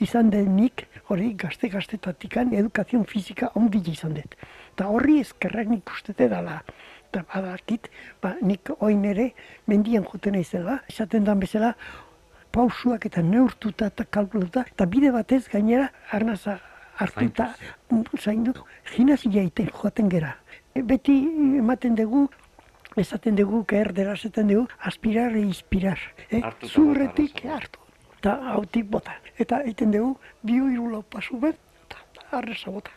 izan 0.00 0.30
denik, 0.30 0.86
hori 1.08 1.32
gazte 1.38 1.68
gaztetatikan 1.68 2.52
edukazion 2.54 3.04
fizika 3.04 3.50
ongi 3.54 3.82
izan 3.90 4.14
dut. 4.14 4.36
Eta 4.74 4.88
horri 4.90 5.20
ezkerrak 5.20 5.70
nik 5.70 5.90
ustete 5.90 6.28
dela. 6.28 6.62
Eta 7.10 7.24
badakit, 7.30 7.90
ba, 8.22 8.34
nik 8.42 8.70
oin 8.80 9.04
ere 9.06 9.30
mendian 9.70 10.04
juten 10.10 10.34
naizela, 10.34 10.80
esaten 10.90 11.24
dan 11.24 11.38
bezala, 11.40 11.74
pausuak 12.54 13.06
eta 13.06 13.22
neurtuta 13.22 13.90
eta 13.90 14.04
kalkulatuta, 14.04 14.66
eta 14.70 14.86
bide 14.86 15.10
batez 15.14 15.44
gainera 15.50 15.90
arnaza 16.10 16.58
hartuta 16.98 17.54
zaindu, 18.18 18.52
gimnasia 18.94 19.42
egiten 19.42 19.70
joaten 19.72 20.08
gera. 20.10 20.34
E, 20.74 20.82
Beti 20.82 21.14
ematen 21.58 21.96
dugu, 21.98 22.26
esaten 22.96 23.36
dugu, 23.36 23.64
erdera 23.74 24.14
esaten 24.14 24.48
dugu, 24.48 24.66
aspirar 24.78 25.34
e 25.34 25.40
inspirar. 25.42 26.00
Eh? 26.30 26.42
Zurretik 26.66 27.44
hartu, 27.44 27.80
eta 28.18 28.36
hautik 28.54 28.90
bota. 28.90 29.16
Eta 29.38 29.62
egiten 29.62 29.94
dugu, 29.94 30.16
bio 30.42 30.68
hiru 30.70 30.90
lau 30.92 31.02
pasu 31.02 31.38
bet, 31.42 31.58
eta 31.86 32.28
arresa 32.38 32.70
bota. 32.70 32.94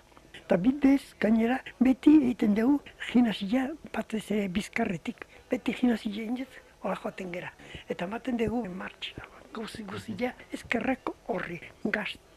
Eta 0.48 0.58
bidez, 0.64 1.02
gainera, 1.20 1.58
beti 1.80 2.14
egiten 2.22 2.56
dugu 2.56 2.80
gimnasia 3.10 3.68
batez 3.94 4.24
ere 4.32 4.48
bizkarretik. 4.48 5.26
Beti 5.52 5.74
gimnasia 5.74 6.12
egin 6.12 6.46
hola 6.84 6.96
joaten 6.96 7.34
gera. 7.34 7.52
Eta 7.90 8.06
ematen 8.06 8.40
dugu 8.40 8.64
martxa. 8.70 9.28
Guzi 9.54 9.84
guzia 9.84 10.34
ezkerreko 10.54 11.16
horri. 11.34 11.60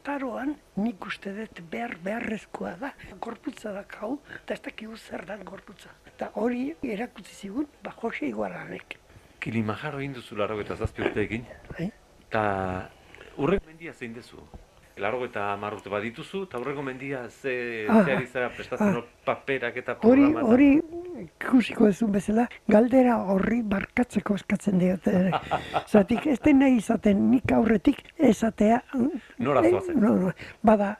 Gaztaroan 0.04 0.54
nik 0.80 1.04
uste 1.04 1.28
dut 1.36 1.58
behar 1.70 1.92
beharrezkoa 2.04 2.70
da. 2.80 2.90
Gorputza 3.20 3.72
da 3.74 3.82
kau, 3.84 4.14
eta 4.38 4.54
ez 4.56 4.60
dakigu 4.64 4.96
zer 4.96 5.26
dan 5.28 5.42
gorputza. 5.44 5.90
Eta 6.08 6.30
hori 6.40 6.70
erakutsi 6.82 7.34
zigun, 7.36 7.66
ba 7.84 7.92
Jose 8.00 8.26
Igualanek. 8.30 8.96
Kilimanjaro 9.40 10.00
egin 10.00 10.14
duzu 10.16 10.36
laro 10.40 10.56
eta 10.60 10.76
zazpi 10.76 11.02
urteekin, 11.04 11.44
Eh? 11.78 11.90
eta 12.28 12.88
urreko 13.36 13.66
mendia 13.66 13.92
zein 13.92 14.14
dezu? 14.14 14.40
Laro 14.96 15.20
eta 15.24 15.52
hamar 15.52 15.74
urte 15.76 15.90
bat 15.90 16.02
dituzu, 16.02 16.42
eta 16.48 16.58
urreko 16.58 16.82
mendia 16.82 17.28
ze, 17.30 17.86
Ah, 17.88 18.02
ze 18.04 18.12
ari 18.16 18.26
zara 18.26 18.48
prestatzen 18.56 18.94
hor 18.96 19.06
paperak 19.24 19.76
eta 19.76 19.98
Hori, 20.02 20.22
programa. 20.24 20.40
eta- 20.40 20.48
hori 20.48 20.80
ikusiko 21.22 21.88
ez 21.88 21.98
bezala, 22.12 22.46
galdera 22.68 23.16
horri 23.32 23.60
barkatzeko 23.62 24.36
eskatzen 24.40 24.78
diote. 24.80 25.30
Zatik, 25.92 26.26
ez 26.26 26.38
den 26.44 26.60
nahi 26.62 26.78
izaten 26.80 27.30
nik 27.30 27.52
aurretik 27.52 28.02
esatea. 28.16 28.80
Nora 29.38 29.64
eh, 29.64 29.70
zoazen? 29.70 30.00
No, 30.00 30.14
no, 30.16 30.32
bada, 30.62 30.94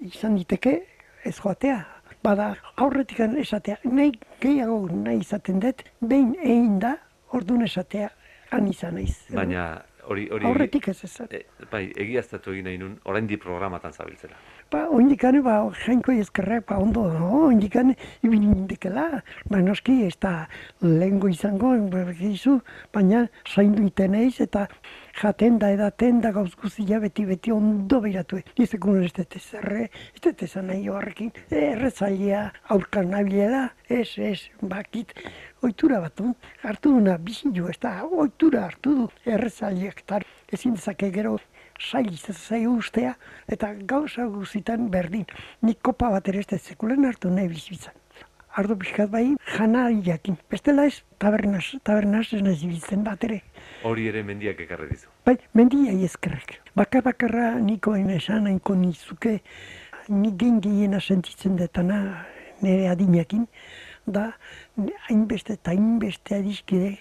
izan 0.00 0.38
diteke 0.40 0.78
ez 1.24 1.36
joatea. 1.38 1.80
Bada, 2.24 2.54
aurretik 2.80 3.20
esatea, 3.26 3.76
nahi 3.84 4.14
gehiago 4.40 4.86
nahi 4.88 5.20
izaten 5.20 5.58
dut, 5.60 5.82
behin 6.00 6.32
egin 6.40 6.78
da, 6.80 6.94
orduan 7.36 7.66
esatea, 7.66 8.08
han 8.54 8.70
izan 8.70 8.96
naiz. 8.96 9.18
Baina 9.34 9.66
hori... 10.08 10.28
hori 10.32 10.46
Aurretik 10.48 10.88
ez 10.92 10.98
ezat. 11.06 11.32
E, 11.34 11.44
bai, 11.70 11.84
egiaztatu 12.04 12.54
egin 12.54 12.68
nahi 12.68 12.80
nun, 12.80 12.96
orain 13.10 13.28
di 13.28 13.38
programatan 13.40 13.92
zabiltzela. 13.92 14.38
Ba, 14.74 14.88
oindikane, 14.90 15.38
ba, 15.38 15.52
jainko 15.84 16.10
ezkerrak, 16.18 16.64
ba, 16.66 16.80
ondo, 16.82 17.04
no, 17.12 17.26
oindikane, 17.46 17.92
ibili 18.26 18.48
nindekela, 18.48 19.04
ba, 19.46 19.60
noski, 19.62 20.00
ez 20.08 20.16
da 20.18 20.48
lehengo 20.82 21.30
izango, 21.30 21.70
ba, 21.92 22.02
gizu, 22.18 22.56
baina 22.96 23.20
zaindu 23.46 23.84
iten 23.86 24.16
eiz, 24.18 24.40
eta 24.42 24.64
jaten 25.20 25.60
da, 25.62 25.70
edaten 25.76 26.18
da, 26.24 26.34
gauz 26.34 26.56
guztia 26.58 26.98
beti, 27.04 27.22
beti 27.28 27.54
ondo 27.54 28.02
behiratu. 28.02 28.42
Nizekun 28.58 28.98
ez 29.06 29.12
dut 29.14 29.38
ezerre, 29.38 29.86
ez 30.10 30.26
dut 30.26 30.42
ezan 30.48 30.66
nahi 30.72 30.90
horrekin, 30.90 31.30
erretzailea, 31.54 32.42
aurkan 32.74 33.14
nabilela, 33.14 33.68
ez, 33.86 34.08
ez, 34.18 34.40
bakit, 34.74 35.14
oitura 35.62 36.02
bat 36.02 36.18
du, 36.18 36.34
hartu 36.66 36.98
duna, 36.98 37.14
bizilu, 37.22 37.70
ez 37.70 37.78
da, 37.78 38.00
oitura 38.10 38.66
hartu 38.72 38.98
du, 39.04 39.10
erretzaileak, 39.38 40.02
eta 40.02 40.24
ezin 40.50 40.74
dezake 40.74 41.14
gero 41.14 41.38
sail 41.80 42.16
zai 42.16 42.66
ustea, 42.66 43.16
eta 43.48 43.74
gauza 43.86 44.26
guzitan 44.26 44.90
berdin. 44.90 45.26
Nik 45.62 45.82
kopa 45.82 46.10
bat 46.10 46.28
ere 46.28 46.40
ez 46.40 46.60
sekulen 46.62 47.04
hartu 47.04 47.30
nahi 47.30 47.48
bizitzan. 47.48 47.94
Ardo 48.54 48.76
pixkat 48.78 49.10
bai, 49.10 49.34
janariakin. 49.56 50.36
Bestela 50.50 50.84
ez, 50.86 51.02
tabernaz, 51.18 51.74
tabernaz 51.82 52.28
ez 52.32 52.42
nahi 52.42 52.56
zibitzen 52.56 53.02
bat 53.02 53.24
ere. 53.24 53.40
Hori 53.82 54.06
ere 54.06 54.22
mendiak 54.22 54.60
ekarri 54.60 54.92
dizu. 54.92 55.08
Bai, 55.26 55.38
mendia 55.54 55.92
ezkerrek. 56.06 56.60
Bakar 56.76 57.02
bakarra 57.02 57.54
nikoen 57.58 58.10
esan 58.14 58.44
nahiko 58.46 58.76
nizuke, 58.78 59.40
nik 60.08 60.36
gen 60.38 60.60
gehiena 60.60 61.00
sentitzen 61.00 61.56
detana 61.56 61.98
nire 62.62 62.86
adinakin, 62.92 63.48
da 64.06 64.30
hainbeste 65.08 65.56
eta 65.58 65.72
hainbeste 65.72 66.36
adiskide 66.38 66.94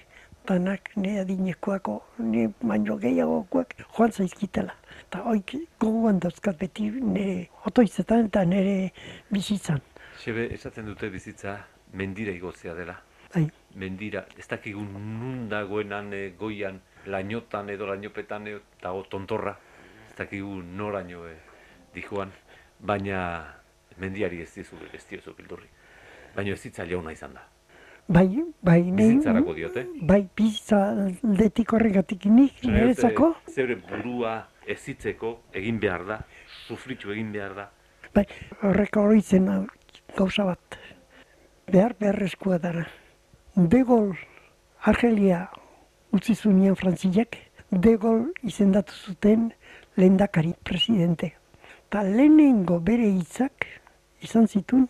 danak 0.47 0.91
ne 0.97 1.19
adinekoako, 1.21 1.95
ne 2.19 2.47
baino 2.61 2.97
gehiagokoak 2.97 3.75
joan 3.81 4.11
zaizkitela. 4.11 4.75
Eta 5.07 5.23
hoik 5.29 5.55
gogoan 5.79 6.19
dauzkat 6.19 6.59
beti 6.59 6.89
nire 6.91 7.47
otoizetan 7.65 8.27
eta 8.27 8.43
nire 8.45 8.91
bizitzan. 9.31 9.81
Xebe, 10.19 10.47
esaten 10.53 10.85
dute 10.85 11.09
bizitza 11.09 11.57
mendira 11.93 12.31
igotzea 12.31 12.73
dela. 12.75 12.97
Bai, 13.33 13.47
Mendira, 13.75 14.27
ez 14.37 14.45
dakigun 14.47 14.91
nun 14.93 15.47
dagoenan 15.49 16.11
eh, 16.13 16.33
goian, 16.37 16.77
lainotan 17.09 17.71
edo 17.73 17.87
lainopetan 17.89 18.45
dago 18.81 19.01
tontorra, 19.09 19.55
ez 20.11 20.17
dakigu 20.19 20.59
noraino 20.61 21.25
eh, 21.25 21.39
dijoan, 21.95 22.29
baina 22.79 23.23
mendiari 23.97 24.43
ez 24.43 24.51
dizu, 24.53 24.77
ez 24.93 25.01
diozu 25.09 25.33
bildurri. 25.37 25.71
Baina 26.35 26.53
ez 26.53 26.61
zitza 26.61 26.85
jauna 26.85 27.11
izan 27.13 27.33
da. 27.33 27.47
Bai, 28.07 28.43
bai, 28.61 28.81
nei- 28.91 29.09
Bizitzarako 29.15 29.53
diote. 29.53 29.85
bai, 30.01 30.27
bizitza 30.35 30.79
aldetik 30.91 31.71
horregatik 31.73 32.25
nik, 32.25 32.63
niretzako, 32.63 33.33
Zeure 33.49 33.75
burua 33.75 34.47
ezitzeko 34.67 35.39
egin 35.53 35.79
behar 35.79 36.05
da, 36.05 36.19
sufritu 36.67 37.11
egin 37.11 37.31
behar 37.31 37.55
da. 37.55 37.69
bai, 38.13 38.25
horrek 38.61 38.95
horitzen 38.97 39.67
gauza 40.17 40.43
bat. 40.45 40.77
Behar 41.71 41.95
beharrezkoa 41.99 42.57
dara. 42.59 42.85
De 43.55 43.83
Gaulle, 43.83 44.17
Argelia 44.83 45.49
utzi 46.11 46.35
zunian 46.35 46.75
frantziak, 46.75 47.37
De 47.71 47.95
Gaulle 47.97 48.31
izendatu 48.43 48.93
zuten 48.93 49.51
lehendakari 49.97 50.53
presidente. 50.63 51.33
Ta 51.89 52.03
lehenengo 52.03 52.79
bere 52.79 53.07
hitzak 53.07 53.65
izan 54.21 54.47
zitun, 54.47 54.87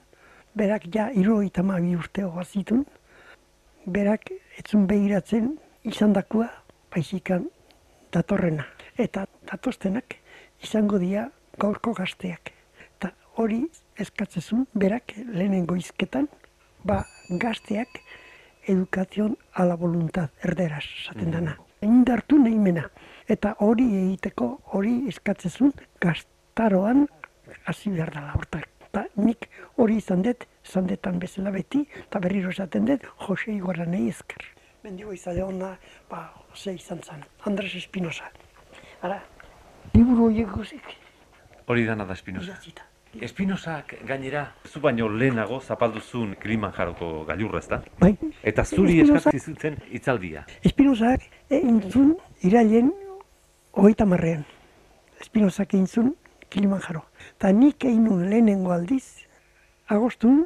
berak 0.55 0.83
ja 0.93 1.09
irurogeita 1.11 1.61
hamabi 1.61 1.95
urte 1.95 2.23
hoga 2.23 2.43
zitun, 2.43 2.85
berak 3.85 4.31
etzun 4.57 4.87
behiratzen 4.87 5.53
izandakoa 5.83 6.47
baizikan 6.93 7.47
datorrena. 8.13 8.65
Eta 8.97 9.25
datostenak 9.49 10.17
izango 10.63 10.99
dira 11.01 11.29
gaurko 11.59 11.93
gazteak. 11.97 12.53
Eta 12.85 13.11
hori 13.37 13.63
eskatzezun 13.99 14.67
berak 14.73 15.15
lehenengo 15.17 15.75
izketan, 15.75 16.27
ba 16.83 17.03
gazteak 17.29 18.01
edukazion 18.67 19.35
a 19.53 19.65
la 19.65 19.75
voluntad, 19.75 20.29
erderaz, 20.43 20.85
esaten 21.01 21.31
dana. 21.31 21.57
Indartu 21.83 22.39
nahimena. 22.39 22.87
Eta 23.27 23.55
hori 23.59 23.87
egiteko, 23.99 24.49
hori 24.75 25.01
eskatzezun 25.11 25.73
gaztaroan 26.01 27.07
hasi 27.65 27.91
behar 27.91 28.13
dela 28.15 28.37
hortak. 28.37 28.72
Eta 28.93 29.07
nik 29.25 29.47
hori 29.81 29.95
izan 29.97 30.21
dut, 30.21 30.43
izan 30.61 30.85
detan 30.85 31.15
bezala 31.17 31.49
beti, 31.49 31.79
eta 32.03 32.19
berriro 32.21 32.51
esaten 32.53 32.85
dut, 32.85 33.07
Jose 33.23 33.49
Igorra 33.49 33.87
nahi 33.89 34.11
ezker. 34.11 34.45
Mendigo 34.85 35.15
izade 35.17 35.41
hona, 35.41 35.71
ba, 36.11 36.19
ze 36.53 36.75
izan 36.77 37.01
zen, 37.01 37.23
Andres 37.49 37.73
Espinosa. 37.79 38.29
Ara, 39.01 39.17
liburu 39.95 40.27
horiek 40.27 40.53
guzik, 40.53 40.93
Hori 41.65 41.87
dana 41.89 42.05
da 42.05 42.13
Espinosa. 42.13 42.59
Espinosak 43.21 43.95
gainera, 44.05 44.45
zu 44.69 44.79
baino 44.79 45.09
lehenago 45.09 45.59
zapalduzun 45.61 46.35
Kilimanjaroko 46.41 47.25
gailurra 47.25 47.65
ezta? 47.65 47.81
Bai, 47.99 48.13
Eta 48.43 48.63
zuri 48.63 48.99
eskatzi 49.01 49.39
zuten 49.39 49.81
hitzaldia. 49.89 50.45
Espinosak 50.61 51.25
entzun 51.49 52.13
irailen 52.45 52.93
hogeita 53.73 54.05
marrean. 54.05 54.45
Espinosak 55.21 55.73
egin 55.73 56.13
Kilimanjaro. 56.53 57.03
Eta 57.35 57.51
nik 57.51 57.85
egin 57.89 58.05
nuen 58.05 58.29
lehenengo 58.29 58.73
aldiz, 58.75 59.25
agostun 59.89 60.43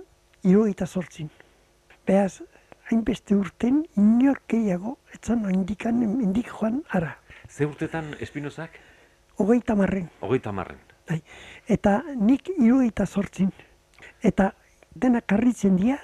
irugaita 0.47 0.87
zortzin. 0.87 1.29
Beaz, 2.07 2.41
hainbeste 2.89 3.35
urten 3.35 3.83
inor 3.99 4.39
gehiago, 4.47 4.97
etzan 5.15 5.43
indikan, 5.51 6.01
indik 6.23 6.51
joan 6.53 6.83
ara. 6.89 7.17
Ze 7.49 7.65
urtetan 7.67 8.13
Espinosak? 8.19 8.79
Hogeita 9.37 9.75
marren. 9.75 10.09
Hogeita 10.21 10.51
marren. 10.51 10.79
Bai. 11.07 11.21
Eta 11.67 12.01
nik 12.15 12.49
irugaita 12.55 13.05
zortzin. 13.05 13.51
Eta 14.23 14.53
denak 14.95 15.27
karritzen 15.27 15.75
dira, 15.77 15.99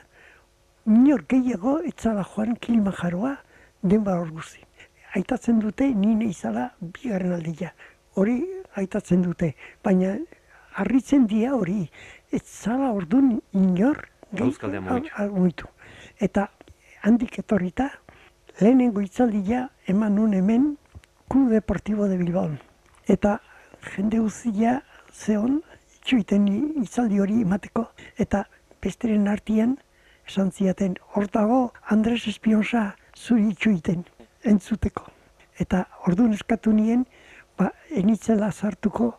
inor 0.85 1.25
gehiago 1.29 1.79
etzala 1.87 2.25
joan 2.35 2.57
Kilimanjaroa 2.59 3.37
denbar 3.81 4.19
hor 4.19 4.31
guzti. 4.35 4.63
Aitatzen 5.15 5.59
dute 5.61 5.87
nine 5.95 6.25
izala 6.25 6.71
bigarren 6.81 7.35
aldia. 7.35 7.73
Hori 8.15 8.37
aitatzen 8.75 9.21
dute, 9.21 9.53
baina 9.83 10.15
harritzen 10.75 11.27
dira 11.27 11.53
hori. 11.55 11.89
Etzala 12.31 12.91
ordun 12.93 13.39
inor 13.53 13.99
gehi- 14.33 14.39
Gauzkaldean 14.39 15.31
mugitu. 15.31 15.67
Eta 16.19 16.49
handik 17.03 17.37
etorrita, 17.39 17.91
lehenengo 18.59 19.01
itzaldia 19.01 19.69
eman 19.87 20.15
nun 20.15 20.33
hemen 20.33 20.77
Club 21.29 21.49
Deportivo 21.49 22.07
de 22.07 22.17
Bilbao. 22.17 22.49
Eta 23.07 23.39
jende 23.95 24.19
guztia 24.19 24.81
zeon, 25.11 25.61
itxuiten 25.99 26.47
itzaldi 26.83 27.19
hori 27.19 27.41
emateko, 27.41 27.87
eta 28.17 28.45
besteren 28.81 29.27
artean 29.27 29.77
esan 30.27 30.51
ziaten, 30.51 30.95
hor 31.13 31.27
dago 31.27 31.73
Andres 31.89 32.27
Espinosa 32.27 32.95
zuri 33.15 33.49
itxuiten 33.51 34.05
entzuteko. 34.43 35.05
Eta 35.59 35.85
orduan 36.07 36.33
eskatu 36.33 36.71
nien, 36.73 37.05
ba, 37.57 37.71
enitzela 37.89 38.51
sartuko 38.51 39.13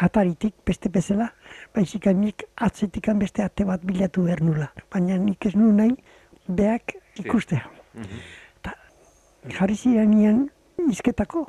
ataritik 0.00 0.54
beste 0.66 0.88
bezala, 0.88 1.30
baizik 1.74 2.06
nik 2.16 2.44
atzetikan 2.56 3.18
beste 3.18 3.42
ate 3.44 3.64
bat 3.64 3.82
bilatu 3.84 4.24
behar 4.24 4.42
nula. 4.42 4.70
Baina 4.92 5.18
nik 5.18 5.46
ez 5.46 5.54
nu 5.54 5.72
nahi, 5.72 5.96
beak 6.48 6.96
ikustea. 7.20 7.66
Eta 8.60 8.74
jarri 9.48 9.76
zirenean 9.76 10.48
izketako, 10.88 11.44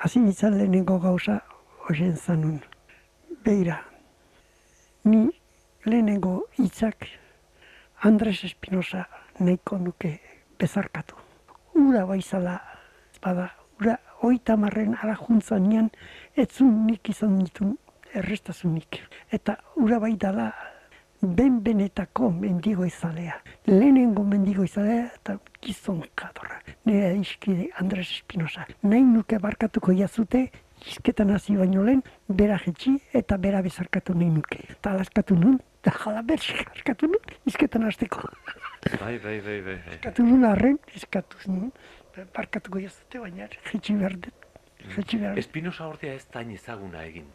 hasi 0.00 0.20
nintzen 0.20 0.56
lehenengo 0.56 0.98
gauza 0.98 1.40
hoxen 1.84 2.16
zanun. 2.16 2.60
Beira, 3.44 3.82
ni 5.04 5.28
lehenengo 5.84 6.46
hitzak 6.58 7.06
Andres 8.02 8.44
Espinosa 8.44 9.06
nahiko 9.40 9.78
nuke 9.78 10.18
bezarkatu. 10.58 11.14
Ura 11.76 12.04
baizala, 12.06 12.60
bada, 13.22 13.50
ura 13.80 13.98
oita 14.22 14.56
marren 14.56 14.96
ara 15.02 15.16
juntzan 15.16 15.68
nian, 15.68 15.90
etzun 16.36 16.86
nik 16.86 17.08
izan 17.08 17.38
ditun 17.38 17.76
errestazunik. 18.14 19.02
Eta 19.32 19.56
ura 19.76 19.98
bai 19.98 20.16
dala 20.16 20.52
ben-benetako 21.22 22.30
mendigo 22.30 22.84
izalea. 22.84 23.38
Lehenengo 23.66 24.24
mendigo 24.24 24.64
izalea 24.64 25.06
eta 25.14 25.38
gizon 25.62 26.02
kadorra. 26.14 26.60
Nire 26.84 27.14
iskide 27.20 27.70
Andres 27.80 28.10
Espinosa. 28.10 28.66
Nahi 28.82 29.02
nuke 29.02 29.38
barkatuko 29.42 29.92
jazute, 29.96 30.46
izketan 30.86 31.32
hasi 31.34 31.56
baino 31.56 31.82
lehen, 31.84 32.02
bera 32.28 32.58
jetxi 32.64 32.96
eta 33.16 33.38
bera 33.40 33.62
bezarkatu 33.62 34.14
nahi 34.14 34.30
nuke. 34.30 34.60
Eta 34.76 34.92
alaskatu 34.92 35.36
nun, 35.38 35.58
eta 35.80 35.94
jala 36.04 36.22
bezarkatu 36.22 37.10
nun, 37.10 37.34
izketan 37.46 37.88
hasteko. 37.88 38.28
Bai, 39.00 39.18
bai, 39.18 39.40
bai, 39.40 39.40
bai. 39.40 39.60
bai. 39.66 39.78
Eskatu 39.96 40.26
nun 40.26 40.44
arren, 40.44 40.78
eskatu 40.94 41.38
nun, 41.48 41.72
barkatuko 42.34 42.80
jazute, 42.80 43.18
baina 43.20 43.48
jetxi 43.72 43.94
behar 43.94 44.16
dut. 44.26 44.46
Jetxi 44.94 45.18
behar. 45.18 45.38
Espinosa 45.38 45.88
ordea 45.88 46.14
ez 46.14 46.24
da 46.32 46.40
hain 46.40 46.54
ezaguna 46.54 47.04
egin. 47.04 47.26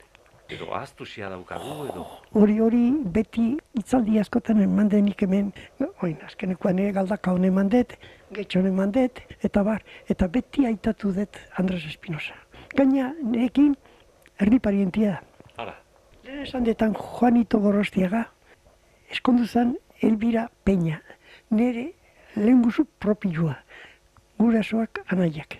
Edo 0.52 0.74
ahaztu 0.76 1.06
xia 1.08 1.30
daukagu, 1.32 1.76
edo... 1.88 2.06
Hori 2.36 2.58
hori 2.60 2.82
beti 3.18 3.46
itzaldi 3.80 4.18
askotan 4.20 4.60
eman 4.66 4.90
denik 4.92 5.22
hemen, 5.24 5.54
oin, 6.04 6.18
azkenekoan 6.28 6.82
ere 6.84 6.92
galdaka 6.98 7.32
hone 7.32 7.48
eman 7.48 7.70
dut, 7.72 7.96
getxon 8.36 8.68
eman 8.68 8.92
dut, 8.92 9.22
eta 9.48 9.64
bar, 9.64 9.86
eta 10.12 10.28
beti 10.28 10.66
aitatu 10.68 11.14
dut 11.16 11.40
Andres 11.62 11.86
Espinosa. 11.88 12.36
Gaina, 12.76 13.14
nerekin, 13.24 13.78
erdi 14.44 14.60
parientia 14.60 15.14
da. 15.16 15.48
Hala, 15.64 15.78
Lehen 16.26 16.44
esan 16.44 16.68
detan 16.68 16.94
Juanito 17.00 17.60
Gorostiaga, 17.64 18.26
eskondu 19.10 19.48
zen 19.48 19.78
Elbira 20.02 20.50
Peña, 20.66 21.00
nire 21.50 21.94
lehenguzu 22.36 22.86
propioa, 23.00 23.56
gurasoak 24.42 25.04
anaiak. 25.14 25.58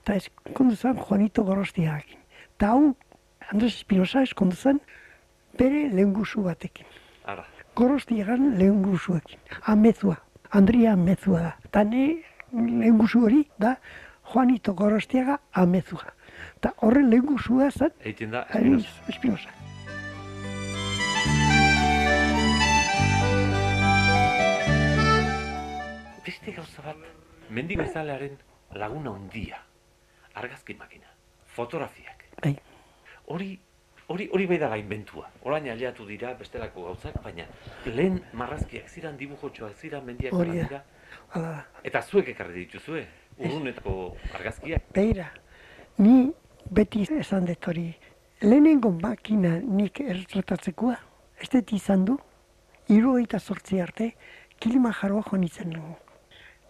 Eta 0.00 0.16
eskondu 0.18 0.76
zen 0.76 0.98
Juanito 0.98 1.44
Gorostiagakin. 1.44 2.18
Eta 2.56 2.72
hau, 2.74 2.94
Andres 3.52 3.76
Espinosa 3.76 4.22
eskondu 4.26 4.56
zen 4.56 4.80
bere 5.58 5.88
lehenguzu 5.94 6.42
batekin. 6.48 6.86
hala. 7.24 7.46
Gorostiagan 7.76 8.58
lehenguzuekin, 8.58 9.38
amezua, 9.62 10.16
Andria 10.50 10.92
amezua 10.92 11.40
da. 11.40 11.52
Eta 11.64 11.84
ne 11.84 12.06
lehenguzu 12.52 13.22
hori 13.28 13.44
da 13.58 13.76
Juanito 14.32 14.74
Gorostiaga 14.74 15.38
amezua. 15.52 16.12
Eta 16.56 16.74
horren 16.82 17.10
lehenguzua 17.10 17.70
zen 17.70 17.94
Egiten 18.00 18.30
da 18.30 18.42
Espinosa. 18.50 18.88
Espinosa. 19.08 19.08
Espinosa. 19.08 19.50
Beste 26.26 26.52
gauza 26.52 26.82
bat, 26.84 27.19
mendigo 27.50 27.82
izalearen 27.82 28.36
laguna 28.74 29.10
handia, 29.10 29.58
argazki 30.34 30.74
makina, 30.78 31.10
fotografiak. 31.56 32.24
Bai. 32.42 32.54
Hori, 33.26 33.58
hori, 34.08 34.28
hori 34.32 34.46
bai 34.46 34.58
da 34.58 34.68
gainbentua. 34.68 35.28
Orain 35.44 35.68
aliatu 35.70 36.06
dira 36.06 36.34
bestelako 36.38 36.84
gauzak, 36.88 37.20
baina 37.24 37.46
lehen 37.86 38.20
marrazkiak 38.32 38.88
ziran 38.88 39.16
dibujotxoak 39.18 39.76
ziran 39.76 40.04
mendiak 40.04 40.32
Hori 40.34 40.58
da. 40.58 40.68
dira. 40.68 40.84
Eta 41.84 42.02
zuek 42.02 42.28
ekarri 42.28 42.64
dituzue. 42.66 43.06
urrunetako 43.40 44.16
argazkiak. 44.34 44.90
Beira, 44.92 45.30
ni 45.98 46.30
beti 46.70 47.06
esan 47.18 47.46
dut 47.46 47.66
hori. 47.68 47.86
Lehenengo 48.42 48.90
makina 48.90 49.58
nik 49.60 50.00
erretratatzekoa, 50.00 50.96
ez 51.40 51.48
dut 51.48 51.72
izan 51.72 52.04
du, 52.04 52.18
eta 53.22 53.38
sortzi 53.38 53.80
arte, 53.80 54.12
kilima 54.58 54.92
jarroa 54.92 55.22
joan 55.30 55.44
izan 55.44 55.70
dugu. 55.70 55.96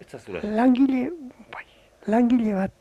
Ez. 0.01 0.29
Langile, 0.43 1.11
bai, 1.53 1.67
langile 2.07 2.55
bat, 2.55 2.73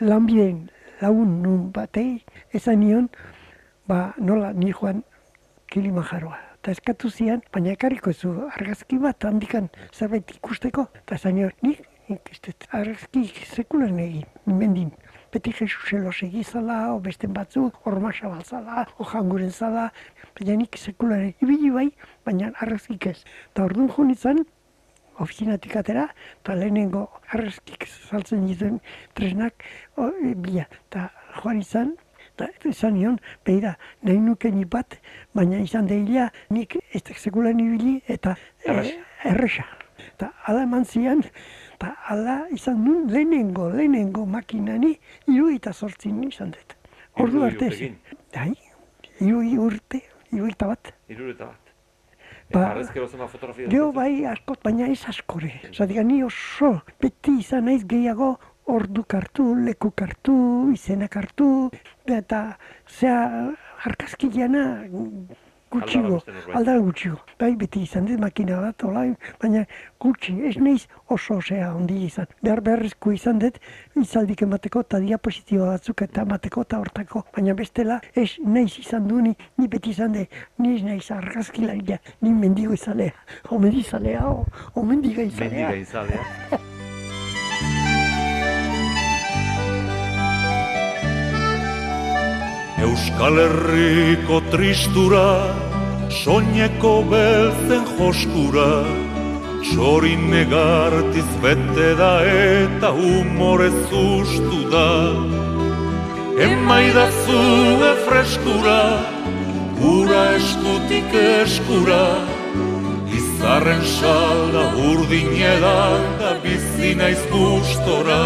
lanbideen 0.00 0.68
lagun 1.02 1.42
nun 1.42 1.70
batei, 1.74 2.22
esan 2.54 2.80
nion, 2.80 3.08
ba, 3.90 4.14
nola 4.18 4.52
ni 4.52 4.72
joan 4.72 5.02
kilimajaroa. 5.72 6.38
Eta 6.62 6.74
eskatu 6.76 7.10
zian, 7.10 7.42
baina 7.52 7.72
ekarriko 7.74 8.12
zu 8.12 8.32
argazki 8.46 8.98
bat 9.02 9.24
handikan 9.26 9.66
zerbait 9.90 10.30
ikusteko. 10.36 10.86
Eta 11.02 11.18
esan 11.18 11.34
nion, 11.38 11.50
nik, 11.66 11.82
nik 12.08 12.30
argazki 12.70 13.24
sekulan 13.50 13.98
egin, 13.98 14.28
mendin. 14.46 14.92
Beti 15.32 15.50
Jesus 15.58 15.92
elos 15.96 16.20
egizala, 16.22 16.78
o 16.94 17.00
besten 17.02 17.34
batzuk, 17.34 17.80
ormasa 17.88 18.30
balzala, 18.30 18.86
o 18.98 19.06
janguren 19.10 19.50
zala, 19.50 19.88
baina 20.38 20.60
nik 20.62 20.78
sekulan 20.78 21.26
egin. 21.26 21.38
Ibili 21.42 21.74
bai, 21.74 21.88
baina 22.24 22.52
argazkik 22.62 23.10
ez. 23.10 23.18
Eta 23.50 23.66
orduan 23.66 23.90
jo 23.96 24.06
nintzen, 24.06 24.44
ofizinatik 25.22 25.76
atera, 25.80 26.08
eta 26.42 26.56
lehenengo 26.58 27.06
arrezkik 27.32 27.86
saltzen 27.88 28.46
dituen 28.48 28.80
tresnak 29.18 29.64
o, 29.96 30.08
e, 30.10 30.34
bila. 30.34 30.66
Eta 30.88 31.08
joan 31.40 31.60
izan, 31.62 31.94
eta 32.32 32.48
izan 32.68 32.96
nion, 32.98 33.18
behira, 33.46 33.76
nahi 34.02 34.20
nuke 34.20 34.50
ni 34.50 34.64
bat, 34.64 34.98
baina 35.36 35.60
izan 35.62 35.88
deila 35.90 36.30
nik 36.50 36.76
ez 36.92 37.04
sekulan 37.16 37.60
ibili 37.60 38.00
eta 38.08 38.36
e, 38.64 38.70
Erresa. 38.70 38.98
erresa. 39.30 39.66
Eta 40.02 40.32
ala 40.50 40.64
eman 40.66 40.84
zian, 40.84 41.22
eta 41.76 41.94
ala 42.10 42.36
izan 42.54 42.82
nun 42.84 43.06
lehenengo, 43.12 43.68
lehenengo 43.70 44.26
makinani, 44.26 44.96
iru 45.28 45.50
eta 45.54 45.72
sortzin 45.72 46.22
izan 46.28 46.50
dut. 46.56 46.76
Ordu 47.22 47.44
arte 47.44 47.68
ez. 47.68 47.92
Bai, 48.34 48.52
iru 49.20 49.42
urte, 49.66 50.02
iru 50.32 50.48
eta 50.50 50.70
bat. 50.72 50.94
Irureta 51.12 51.52
bat. 51.52 51.61
Ba, 52.50 52.70
Arrezkero 52.72 53.06
zema 53.08 53.28
fotografia 53.28 53.68
dut. 53.68 53.94
bai 53.94 54.24
askot, 54.26 54.62
baina 54.62 54.88
ez 54.88 55.04
askore. 55.08 55.52
Zatik, 55.72 56.02
ni 56.04 56.22
oso 56.24 56.80
beti 57.00 57.38
izan 57.40 57.64
naiz 57.64 57.84
gehiago 57.86 58.36
ordu 58.66 59.04
kartu, 59.04 59.54
leku 59.54 59.90
kartu, 59.90 60.34
izenak 60.72 61.16
hartu, 61.16 61.70
eta 62.06 62.58
zea 62.86 63.54
argazki 63.84 64.30
jana 64.30 64.84
gutxigo, 65.72 66.20
aldara 66.54 66.80
gutxigo. 66.84 67.18
Bai, 67.40 67.52
beti 67.58 67.82
izan 67.86 68.06
dut 68.08 68.20
makina 68.22 68.60
bat, 68.62 68.84
ola, 68.88 69.04
baina 69.42 69.64
gutxi, 70.02 70.34
ez 70.48 70.56
naiz 70.60 70.86
oso 71.12 71.38
zea 71.40 71.72
ondi 71.74 72.02
izan. 72.06 72.28
Behar 72.42 72.62
beharrezko 72.66 73.12
izan 73.16 73.40
dut, 73.42 73.60
izaldik 74.00 74.44
emateko 74.46 74.84
eta 74.86 75.00
diapositiba 75.04 75.70
batzuk 75.72 76.04
eta 76.06 76.26
emateko 76.26 76.66
eta 76.66 76.82
hortako. 76.82 77.24
Baina 77.36 77.56
bestela, 77.58 78.00
ez 78.14 78.30
naiz 78.44 78.72
izan 78.82 79.08
du, 79.08 79.22
ni, 79.24 79.36
ni 79.58 79.70
beti 79.72 79.94
izan 79.96 80.18
dut, 80.18 80.42
ni 80.58 80.76
ez 80.76 80.82
naiz 80.86 81.06
argazkilaria, 81.14 82.00
ni 82.20 82.34
mendigo 82.34 82.76
izalea, 82.76 83.16
o 83.50 83.62
mendizalea, 83.62 84.26
o, 84.28 84.44
o 84.74 84.86
mendiga 84.86 85.26
izalea. 85.30 85.72
Mendiga 85.72 85.82
izalea. 85.86 86.62
Euskal 92.82 93.38
Herriko 93.38 94.40
tristura, 94.50 95.26
soineko 96.10 96.94
beltzen 97.12 97.84
joskura, 97.94 98.70
txorin 99.62 100.24
negartiz 100.32 101.28
bete 101.44 101.92
da 102.00 102.12
eta 102.26 102.90
humorez 102.96 103.86
ustu 104.00 104.58
da. 104.72 104.88
Emaidazu 106.48 107.38
freskura, 108.08 108.80
ura 109.92 110.24
eskutik 110.40 111.14
eskura, 111.22 112.02
izarren 113.20 113.84
salda 113.94 114.64
urdin 114.90 115.30
edan 115.54 116.08
da 116.18 116.34
bizi 116.42 116.96
naiz 116.98 117.22
gustora. 117.30 118.22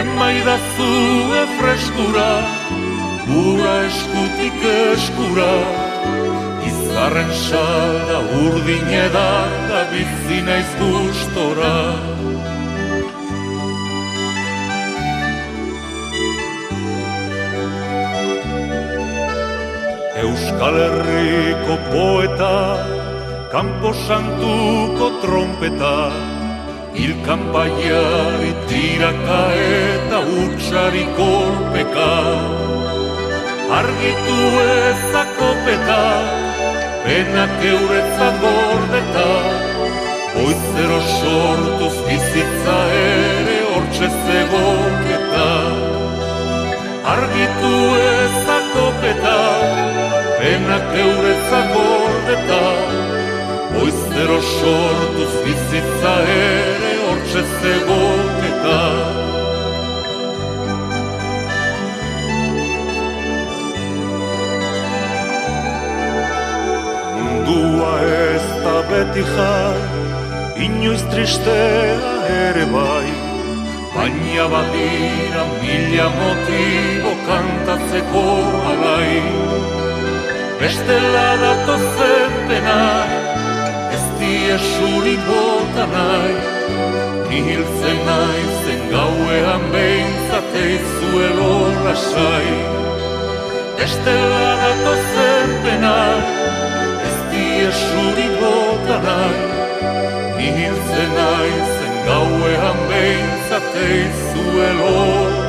Emaidazu 0.00 0.90
freskura, 1.58 2.30
ura 3.28 3.74
eskutik 3.86 4.62
eskura, 4.64 5.52
izarren 6.68 7.32
salda 7.48 8.18
urdin 8.42 8.88
edan 9.04 9.52
da 9.68 9.82
bizi 9.92 10.40
naiz. 10.48 10.72
Euskal 20.18 20.76
Herriko 20.82 21.76
poeta, 21.92 22.56
kanpo 23.52 23.92
santuko 24.06 25.10
trompeta, 25.22 25.96
Ilkan 26.98 27.52
baiari 27.54 28.52
tiraka 28.66 29.42
eta 29.54 30.18
utxari 30.42 31.04
kolpeka 31.14 32.08
Argitu 33.68 34.36
ezakopeta, 34.64 36.04
penak 37.04 37.60
euretzat 37.70 38.38
gordeta. 38.40 39.26
Oizero 40.40 41.00
sortuz 41.18 41.96
bizitza 42.06 42.76
ere 43.00 43.58
hortxe 43.72 44.08
zegoketa. 44.24 45.50
Argitu 47.14 47.74
ezakopeta, 48.06 49.36
penak 50.40 50.88
euretzat 51.04 51.72
gordeta. 51.76 52.64
Oizero 53.84 54.40
sortuz 54.56 55.32
bizitza 55.44 56.14
ere 56.40 56.94
hortxe 57.04 57.48
zegoketa 57.60 59.37
Mundua 67.48 68.00
ez 68.04 68.46
da 68.62 68.76
beti 68.88 69.22
jai, 69.24 69.80
inoiz 70.64 71.00
tristea 71.08 72.10
ere 72.28 72.66
bai. 72.72 73.08
Baina 73.94 74.44
badira 74.52 75.44
mila 75.60 76.08
motibo 76.18 77.12
kantatzeko 77.28 78.24
alai. 78.70 79.22
Bestela 80.60 81.28
datozen 81.42 82.36
denak 82.50 83.16
ez 83.96 84.04
diesurik 84.20 85.22
bota 85.30 85.86
nahi. 85.94 86.36
Ni 87.30 87.38
hiltzen 87.48 87.98
naizen 88.10 88.82
gauean 88.92 89.64
behintzate 89.72 90.66
izuelo 90.76 91.54
lasai. 91.86 92.48
Estela 93.86 94.48
datozen 94.64 95.56
penak 95.64 96.38
bota 98.40 98.98
nahi 99.06 99.42
Ni 100.36 100.48
hiltzen 100.58 101.12
naizen 101.14 101.94
gauean 102.06 102.78
behintzate 102.88 103.86
izuelo 104.06 105.47